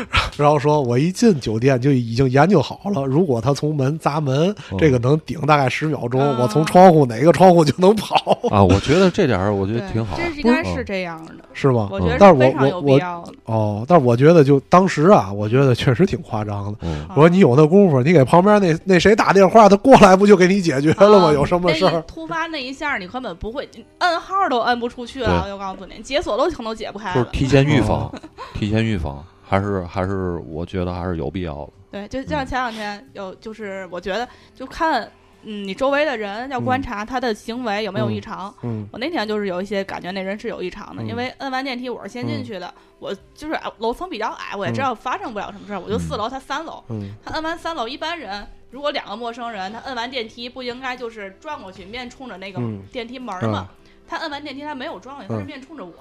[0.37, 10.17] 然后说，我一进酒店就已经研究好了，如果他从门砸门，哦这个能顶大概十秒钟，啊我从窗户哪个窗户就能跑，啊，我觉得这点儿我觉得挺好。
[10.17, 11.87] 这是应该是是这样的，是吗？
[11.89, 12.99] 我觉得但是我非常有我我必
[13.45, 16.79] 哦，但是我觉得就当时啊，我觉得确实挺夸张的。
[16.81, 21.29] 嗯我说你有那功夫，你给旁边那那谁打电话，他过来不就给你解决了吗？
[21.29, 22.01] 啊有什么事儿？
[22.03, 25.43] 突发那一下，你根本不会，你摁号都摁不出去了。
[25.43, 27.15] 我就告诉你，解锁都可能解不开了。
[27.15, 28.19] 就是提前预防哦，
[28.53, 29.23] 提前预防。
[29.47, 31.71] 还是还是我觉得还是有必要的。
[31.91, 35.07] 对，就像前两天有，就是我觉得就看，
[35.45, 38.53] 嗯，你周围的人要观察他的行为有没有异常。
[38.63, 41.07] 嗯我那天就是有一些感觉那人是有异常的，嗯。
[41.07, 47.13] 因为摁完电梯我是先进去的，我就是哎楼层比较矮，我也知道发生不了什么事儿，我就四楼，他三楼，嗯。
[47.23, 53.59] 他摁完三楼，一般人如果两个陌生人，他摁完电梯不应该就是转过去面冲着那个嗯电梯门儿吗？
[53.59, 53.71] 啊。
[54.07, 55.45] 他摁完电梯他没有转过去，他是嗯。
[55.45, 55.91] 面冲着我。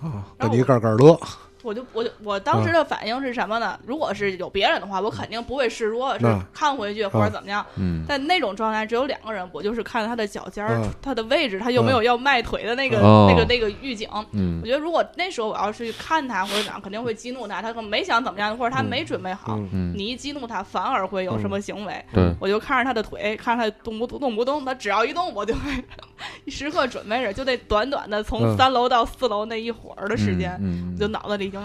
[0.00, 1.18] 啊，然后跟你个个乐，
[1.62, 3.78] 我就我就我当时的反应是什么呢？
[3.84, 7.64] 如果是有别人的话，我肯定不会示弱，是嗯看回去或者怎么样。
[7.76, 14.08] 嗯，在那种状态，只有两个人，我就是看他的脚尖儿、嗯他的位置，他有没有要迈腿的那个、哦那个那个预警。
[14.32, 17.60] 嗯我觉得如果那时候我要是去看他或者怎样，肯定会激怒他。
[17.62, 22.04] 他可能没想怎么样，或者他没准备好，嗯嗯，你一激怒他，反而会有什么行为。
[22.12, 25.60] 对，我就看着他的腿，看着他动不动不动，他只要一动，我就会
[26.48, 31.60] 时刻准备着，就那短短的从嗯三楼到四楼那一会儿的时间，嗯，我就脑子里已经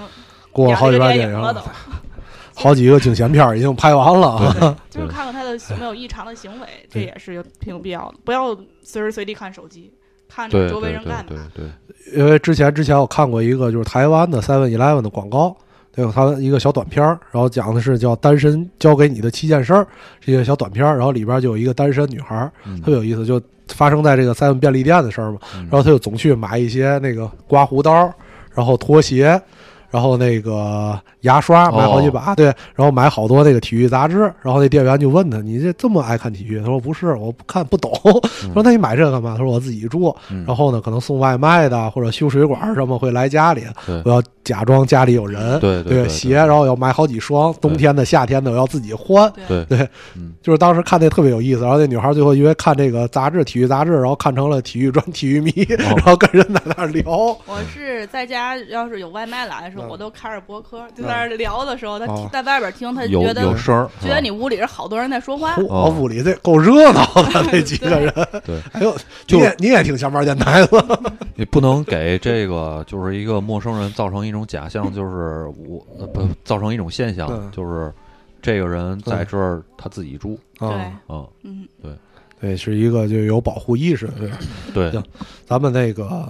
[0.52, 1.62] 过了好几演这个版电影了都。
[2.56, 4.78] 好几个惊险片已经拍完了啊。
[4.90, 8.16] 就是看看他的有没有异常的行为，这也是有挺有必要的。
[8.24, 9.92] 不要随时随地看手机，
[10.30, 11.32] 看着周围人干嘛。
[11.56, 15.58] 对对，因为之前之前我看过一个就是台湾的 Seven Eleven 的广告，
[15.92, 19.88] 对，他一个小短片儿，然后讲的是叫“单身教给你的七件事儿”，
[20.22, 22.50] 是一个小短片儿，然后里边就有一个单身女孩
[22.82, 25.40] 特别有意思，就发生在这个 Seven 便利店的事儿嘛。
[25.56, 28.14] 嗯然后他就总去买一些那个刮胡刀，
[28.54, 29.42] 然后拖鞋。
[29.94, 37.92] 然后那个牙刷买好几把，对，然后买好多那个体育杂志，然后那店员就问他：“你这这么爱看体育？”他说：“不是，我不看不懂。”
[38.56, 43.62] 说：“那你买这个干嘛？”他说：“我自己住。”嗯然后呢，可能送外卖的或者修水管什么会来家里，
[44.04, 49.32] 我要假装家里有人，对对对鞋，然后要买好几双，冬天的、夏天的我要自己换。
[49.48, 57.04] 对对，嗯就是当时看那特别有意思，然后那女孩最后因为看这个杂志，体育杂志，然后看成了体育专体育迷， 然后跟人在那儿聊。
[57.46, 62.30] 我是在家，要是有外卖来的时候，嗯我都开着播客，就在那聊的时候，他哦。
[62.32, 65.56] 在外边听，他有觉得有声，觉得你屋里是好多人在说话。
[65.58, 65.96] 我，哦。
[66.00, 68.14] 屋里这够热闹的 那几个人。
[68.46, 68.96] 对，哎呦，
[69.28, 71.14] 就你也你也听下班电台的？
[71.36, 77.92] 你不能给这个就是一个陌生人造成一种假象，就是我呃不造成一种现象嗯，就是
[78.42, 80.70] 这个人在这儿他自己住，对。
[80.70, 81.98] 啊，，嗯，嗯，
[82.40, 84.30] 对，是一个就有保护意识对。
[84.74, 84.92] 对。
[84.92, 85.04] 行，
[85.46, 86.28] 咱们那个，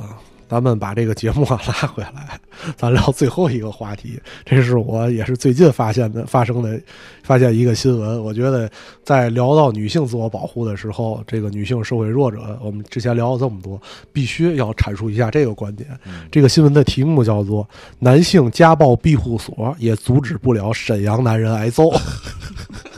[0.53, 2.39] 咱们把这个节目啊拉回来，
[2.77, 4.19] 咱聊最后一个话题。
[4.45, 6.79] 这是我也是最近发现的，发生的，
[7.23, 8.23] 发现一个新闻。
[8.23, 8.69] 我觉得
[9.03, 13.81] 在聊到女性自我保护的时候，这个女性社会弱者，我们之前聊了这么多，
[14.11, 15.89] 必须要阐述一下这个观点。
[16.05, 21.91] 嗯这个新闻的题目叫做“男性家暴庇护所也阻止不了沈阳男人挨揍”。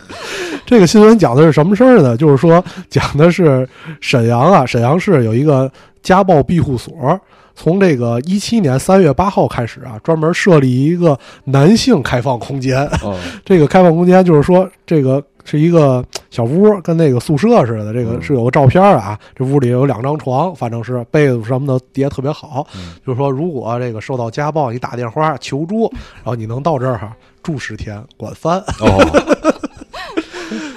[0.68, 2.18] 这个新闻讲的是什么事儿呢？
[2.18, 3.66] 就是说，讲的是
[4.02, 7.20] 沈阳啊，沈阳市有一个家暴庇护所，
[7.56, 12.86] 从这个一七年三月八号开始啊，专门设立一个男性开放空间。
[13.02, 17.94] 哦， 这个开放空间就是说，这个是一个小屋，跟那个宿舍似的。
[17.94, 22.68] 这个嗯是有个照片啊，这屋里有两张床，反正是被子什么的叠特别好。
[22.76, 29.55] 嗯就是说，如果这个受到家暴，你打电话求助，然后你能到这儿哈住十天，管饭， 哦，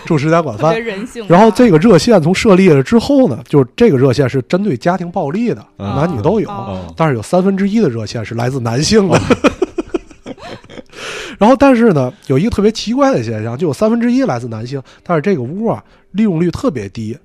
[0.09, 0.83] 住十家管饭。
[0.83, 1.29] 人性化。
[1.29, 9.21] 然后这个热线从设立了之后呢，就是这个热线是针对家庭暴力的，嗯男女都有，哦但是有三分之一的热线是来自男性的。
[11.39, 17.17] 然后，但是呢，有一个特别奇怪的现象，就有三分之一来自男性，但是这个屋啊利用率特别低，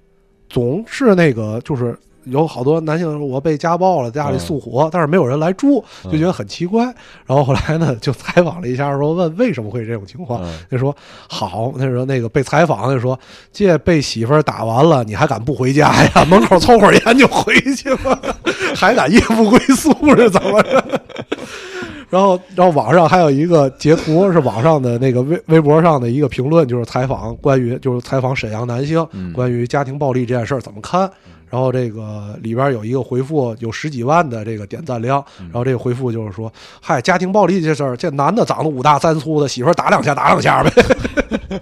[0.50, 6.86] 总是那个就是有好多男性说我被家暴了，家里宿火，但是没有人来住，就觉得很奇怪。
[7.26, 10.96] 然后后来呢，就采访了一下，说问为什么会这种情况，嗯就说
[11.28, 13.20] 好，那时候那个被采访就说，
[13.52, 16.26] 这被媳妇儿打完了，你还敢不回家呀？
[16.30, 18.20] 门口抽会儿烟就回去了，
[18.76, 20.84] 还敢夜不归宿是怎么着？
[22.10, 31.10] 然后，然后网上还有一个截图，是网上的那个微微博上的一个评论，就是采访关于就是采访沈阳男性嗯关于家庭暴力这件事儿怎么看。
[31.54, 35.24] 然后这个里边有一个回复，有十几万的这个点赞量。
[35.38, 36.52] 然后这个回复就是说
[36.82, 41.62] ：“嗨，家庭暴力这事儿，这男的长得五大三粗的，媳妇儿打两下打两下呗。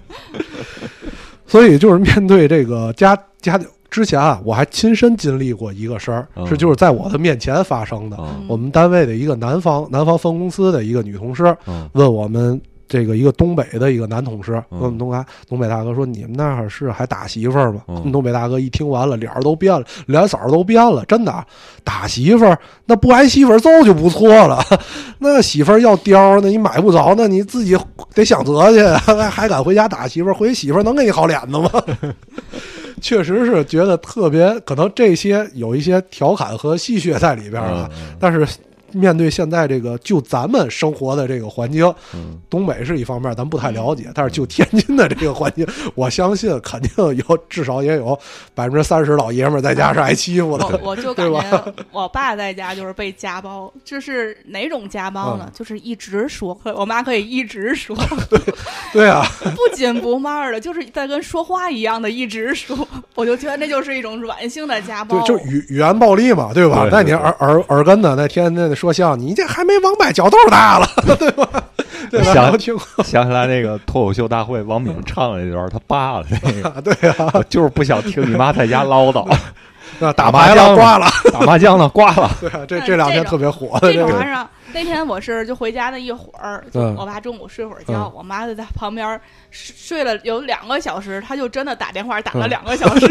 [1.46, 8.16] 所以就是面对这个家家之前啊，我还亲身经历过一个事儿，嗯是就是在我的面前发生的。
[8.18, 12.58] 嗯我们单位的一个南方南方分公司的一个女同事嗯问我们
[12.92, 21.42] 这个一个东北的一个男同事，嗯问我们东海东北大哥说：“你们那儿是还打媳妇儿吗？”嗯我们东北大哥一听完了，脸儿都变了，脸色儿都变了，真的啊
[21.82, 24.62] 打媳妇儿那不挨媳妇儿揍就不错了，
[25.20, 27.74] 那媳妇儿要貂，那你买不着，那你自己
[28.14, 28.84] 得想辙去，
[29.30, 30.34] 还敢回家打媳妇儿？
[30.34, 31.70] 回媳妇儿能给你好脸子吗？
[33.00, 37.90] 确实是觉得特别，可能这些有一些调侃和戏谑在里边儿啊。
[37.94, 38.46] 嗯但是
[38.92, 46.90] 面对现在这个就咱们生活的这个环境，嗯，东北是一方面，咱不太了解，但是就天津的这个环境， 我相信肯定
[47.28, 48.18] 有至少也有
[48.54, 50.66] 百分之三十老爷们儿在家是挨欺负的。
[50.66, 55.44] 我我就感觉我爸在家就是被家暴，就是哪种家暴呢？
[55.46, 57.96] 嗯就是一直说，我妈可以一直说，
[58.92, 59.24] 对啊，
[59.54, 65.18] 不紧不慢的，就是在跟说话一样的一直说，我就觉得那就是一种软性的家暴。
[65.20, 66.88] 对，就语语言暴力嘛，对吧？
[66.90, 71.46] 那你耳耳耳根子那天天的说相声，你这还没王八脚豆大了， 对吧？
[72.10, 72.32] 对吧？
[72.32, 79.24] 想听过 想起来那个脱口秀大会，王敏唱了一段他爸的那个，啊， 对啊，我就是不想听你妈在家唠叨，
[80.00, 89.20] 那打牌了，麻将挂了，打麻将呢挂了，对啊，这这两天特别火的这个，这种晚上那天我是就回家那一会儿，就嗯我爸中午睡会儿觉，嗯我妈就在旁边
[89.50, 93.06] 睡睡了有两个小时，她就真的打电话打了嗯两个小时。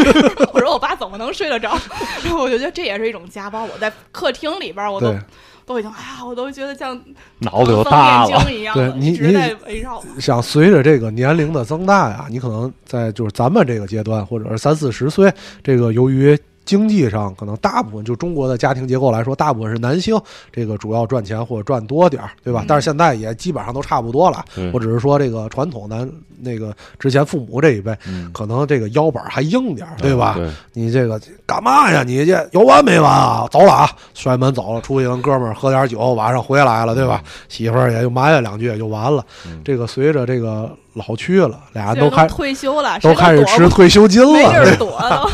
[0.54, 1.78] 我说我爸怎么能睡得着？
[2.24, 3.64] 然后我就觉得这也是一种家暴。
[3.64, 5.20] 我在客厅里边，我都对。
[5.66, 7.00] 都已经哎呀，我都觉得像
[7.40, 10.04] 脑子又大了，一样，对你一直你在围绕。
[10.20, 15.34] 想随着这个年龄的增大呀，你可能在就是咱们这个阶段，或者是三四十岁，
[15.64, 20.20] 这个由于经济上可能大部分就中国的家庭结构来说，大部分是男性
[20.52, 22.64] 这个主要赚钱或者赚多点儿，对吧？
[22.64, 24.46] 嗯但是现在也基本上都差不多了。
[24.74, 26.08] 我只是说这个传统的
[26.40, 30.38] 那个之前父母这一辈，嗯，可能这个腰板还硬点儿，对吧？
[30.74, 32.04] 你这个干嘛呀？
[32.04, 33.48] 你这有完没完啊？
[33.52, 33.90] 走了啊！
[34.14, 37.24] 摔门走了，出去跟哥们儿喝点酒，晚上回来了，对吧？
[37.50, 39.26] 媳妇儿也就埋怨两句也就完了。
[39.46, 44.34] 嗯这个随着这个老去了，俩人都开退休了，都开始吃退休金了。
[44.34, 45.32] 对儿躲。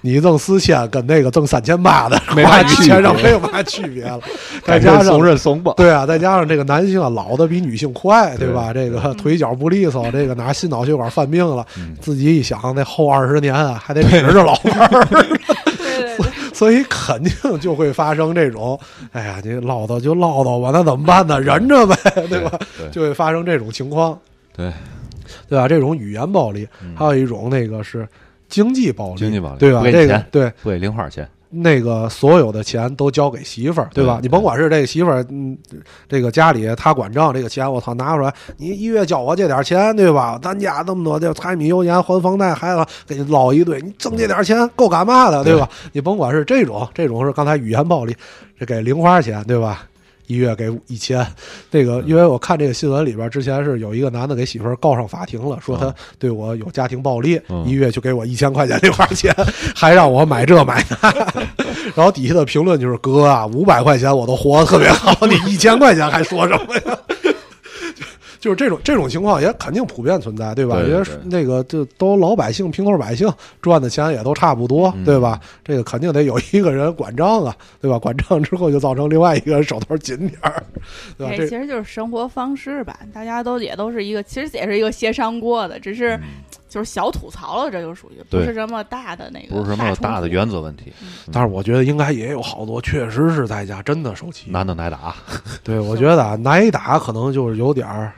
[0.00, 4.18] 你挣四千跟那个挣三千八的没啥区别上没有嘛区别了。
[4.64, 8.72] 再加上认怂吧，对啊，再加上这个男性啊，老的比女性快，对吧？
[8.72, 11.66] 这个腿脚不利索，这个哪心脑血管犯病了，
[12.00, 15.04] 自己一想，那后二十年啊，还得指着老伴儿。
[15.06, 18.78] 对，所以肯定就会发生这种，
[19.12, 21.38] 哎呀，你唠叨就唠叨吧，那怎么办呢？
[21.38, 21.94] 忍着呗，
[22.30, 22.58] 对吧？
[22.90, 24.18] 就会发生这种情况，
[24.56, 24.72] 对，
[25.48, 25.68] 对吧？
[25.68, 28.06] 这种语言暴力，嗯还有一种那个是
[28.48, 29.78] 经济暴力，经济暴力对吧？
[29.78, 34.16] 不给你这个对不给零花钱，那个所有的钱都交给媳妇儿，对吧？
[34.18, 35.56] 对你甭管是这个媳妇儿，嗯，
[36.08, 40.38] 这个家里他管账，这个钱我操拿出来，你一月交我这点钱，对吧？
[40.42, 45.68] 咱家那么多这柴米油盐还房贷，孩子给你捞一堆，你挣这点钱够干嘛的，对吧？
[45.92, 48.14] 你甭管是这种，这种是刚才语言暴力，
[48.58, 49.86] 是给零花钱，对吧？
[50.30, 51.26] 一月给一千，
[51.72, 59.34] 那个因为我看这个新闻里边，之前是有一个男的给媳妇儿告上法庭了，说他嗯对我有家庭暴力，嗯一月就给我一千块钱零花钱，
[59.74, 61.12] 还让我买这买那。
[61.96, 66.98] 然后底下的评论就是：“哥啊，五百块钱我都活得特别好，你一千块钱还说什么呀？”
[68.40, 70.80] 就是这种这种情况也肯定普遍存在，对吧？
[70.80, 73.30] 因为那个就都老百姓平头百姓
[73.60, 75.38] 赚的钱也都差不多，嗯对吧？
[75.62, 77.98] 这个肯定得有一个人管账啊，对吧？
[78.00, 80.62] 管账之后就造成另外一个人手头紧点儿，
[81.18, 81.32] 对吧？
[81.34, 86.22] 哎，这其实就是生活方式吧，大家都也都是一个，其实也是一个协商过的，只是嗯
[86.70, 90.92] 就是小吐槽了，这就属于不是什么大的那个，不是什么大的原则问题，
[91.32, 94.50] 但是我觉得应该也有好多确实是在家真的受气。
[94.50, 95.14] 男的挨打，
[95.62, 98.12] 对，我觉得啊，挨打可能就是有点儿，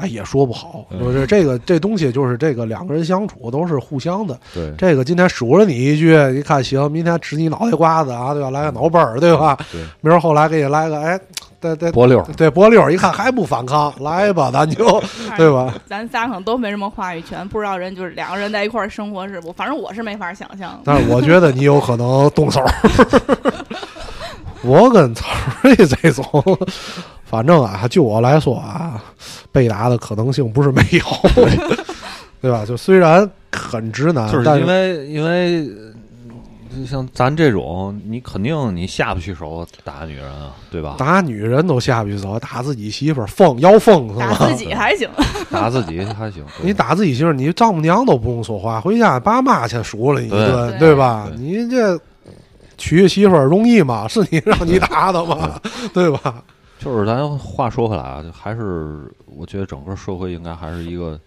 [0.00, 0.84] 哎，也说不好。
[0.90, 4.38] 嗯就是这个这东西，就是这个两个人相处都是互相的。
[4.54, 8.50] 对这个今天数了你一句，一看行，明天指你脑袋瓜子啊，对吧？
[8.50, 9.56] 来个脑崩儿，对吧？
[9.70, 11.20] 对，明儿后来给你来个，哎，
[11.60, 15.02] 对对波六，对，波溜儿，一看还不反抗，来吧，咱就
[15.36, 15.74] 对吧？
[15.86, 20.80] 咱仨可能都没什么话语权，不知道人就是两个人在一块儿生活是不，反正我是没法想象。
[20.84, 22.64] 但是我觉得你有可能动手。
[24.62, 25.26] 我跟曹
[25.62, 26.24] 瑞这种，
[27.30, 29.00] 反正啊，就我来说啊，
[29.52, 31.04] 被打的可能性不是没有，
[32.42, 32.64] 对吧？
[32.66, 35.60] 就虽然很直男，就是但因为因为
[36.72, 40.96] 呃像咱这种，你肯定你下不去手打女人啊，对吧？
[40.98, 44.36] 打女人都下不去手，打自己媳妇儿疯要疯是打吗？
[44.48, 45.08] 自己还行，
[45.50, 51.28] 打自己还行， 你打自己媳妇儿，你丈母娘都不用说话，回家爸妈去数了你一顿，对对吧？
[51.28, 51.96] 对你这
[52.78, 54.08] 娶媳妇儿容易吗？
[54.08, 55.60] 是你让你 打的吗？
[55.92, 56.42] 对吧？
[56.80, 61.20] 就是咱话说回来啊，就还是我觉得整个社会应该还是一个，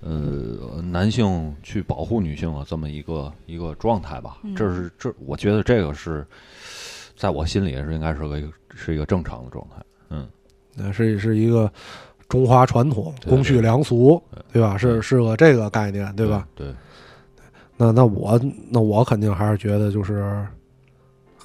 [0.00, 4.38] 呃，男性去保护女性的这么一个一个状态吧。
[4.44, 6.24] 嗯这是这，我觉得这个是
[7.16, 8.40] 在我心里是应该是个
[8.72, 9.84] 是一个正常的状态。
[10.10, 10.28] 嗯，
[10.76, 11.68] 那是是一个
[12.28, 14.78] 中华传统，公序良俗，对对吧？
[14.78, 16.46] 是是个这个概念，对吧？？
[16.54, 16.72] 对，
[17.76, 18.40] 那那我
[18.70, 20.46] 那我肯定还是觉得就是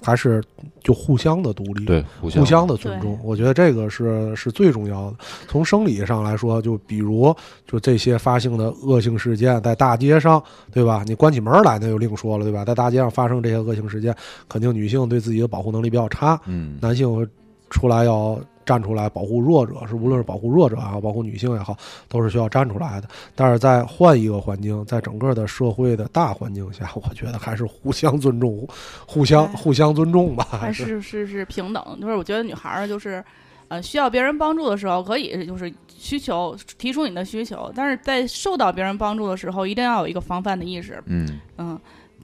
[0.02, 0.44] 还是
[0.84, 5.18] 就互相的独立，对，互相互相的尊重，我觉得这个是是最重要的。
[5.48, 7.36] 从生理上来说，就比如
[7.68, 10.42] 就这些发性的恶性事件，在大街上，
[10.72, 11.04] 对吧？
[11.06, 12.64] 你关起门来那就另说了，对吧？
[12.64, 14.16] 在大街上发生这些恶性事件，
[14.48, 17.28] 肯定女性对自己的保护能力比较差，嗯，男性
[17.70, 18.40] 出来要
[18.70, 21.76] 站出来保护弱者，是无论是保护弱者也好，保护女性也好，
[22.08, 23.08] 都是需要站出来的。
[23.34, 28.68] 但是在换一个环境，在整个的社会的大环境下，我觉得还是互相尊重，
[29.08, 31.84] 互相互相尊重吧，还是是是平等。
[32.00, 33.26] 就是我觉得女孩儿就是，
[33.70, 41.02] 呃，需要别人帮助的时候，可以就是需求提出你的需求，但是在受到别人帮助的时候，一定要有一个防范的意识。
[41.08, 41.80] 嗯，嗯，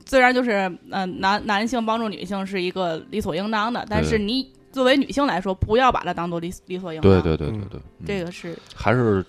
[0.06, 7.10] 虽然就是嗯、呃男男性帮助女性是一个理所应当的，但是你作为女性来说，不要把它当做理理所应当。
[7.10, 9.26] 对对对对嗯对，嗯这个是还是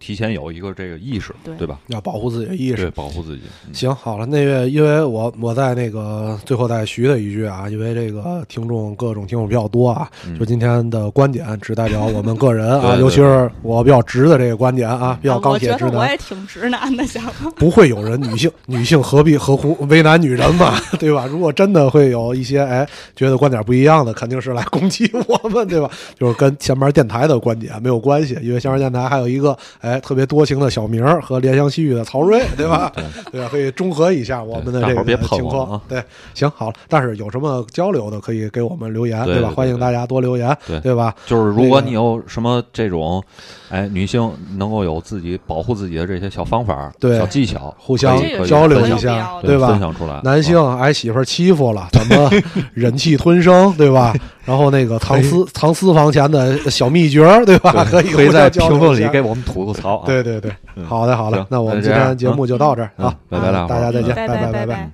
[0.00, 1.78] 提前有一个这个意识，对对吧？
[1.88, 2.90] 要保护自己的意识对，。
[2.90, 3.42] 保护自己。
[3.68, 17.22] 嗯行，好了，那个，因为我我在那个最后再徐的一句啊，因为这个听众各种听众比较多啊，嗯就今天的观点只代表我们个人啊， 对对尤其是我比较直的这个观点啊，比较钢啊我觉铁直男，得我也挺直男的，想。
[17.56, 21.26] 不会有人女性女性何必何苦为难女人嘛， 对吧？
[21.26, 25.90] 如果真的会有一些哎觉得观点不一样的，肯定是来攻击我们，对吧？
[26.18, 32.92] 就是跟前面电台的观点没有关系，因为前面电台还有一个哎特别多情的小明儿和怜香惜玉的曹睿，对吧？
[33.32, 33.48] 对？
[33.48, 36.02] 可以中和一下我们的这个情况对，
[36.34, 39.24] 行好了，但是有什么交流的可以给我们留言，吧？
[39.24, 41.14] 对对对欢迎大家多留言，对对吧？
[41.26, 43.22] 就是如果你有什么这种，
[43.70, 48.16] 哎，女性能够有自己保护自己的这些小方法、对小技巧，互相
[48.46, 50.20] 交流一下对吧分享出来。
[50.22, 52.30] 男性啊挨媳妇儿欺负了，怎么
[52.74, 54.14] 忍气吞声，对吧？
[54.44, 57.84] 然后那个藏私藏私房钱的小秘诀儿，对吧？
[57.90, 60.06] 可以可以在评论里给我们吐吐槽啊。
[60.06, 64.90] 对对对，嗯好的好的，那我们今天节目就到这儿嗯啊，拜拜了啊大家再见，拜拜拜拜拜。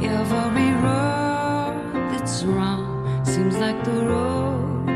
[0.00, 1.74] Every road
[2.12, 4.88] that's wrong seems like the road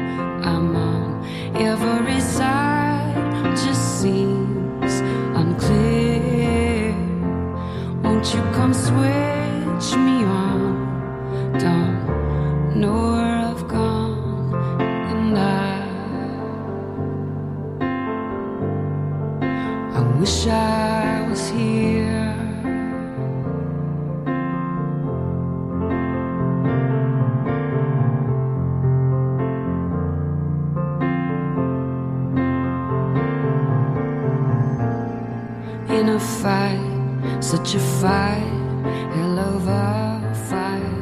[0.42, 1.22] I'm on.
[1.54, 3.14] Every side
[3.54, 5.02] just seems
[5.34, 6.94] unclear.
[8.02, 10.76] Won't you come switch me on?
[11.58, 13.35] Don't know
[20.18, 22.32] wish I was here.
[35.88, 38.42] in a fight, such a fight,
[39.14, 40.95] hell of a fight.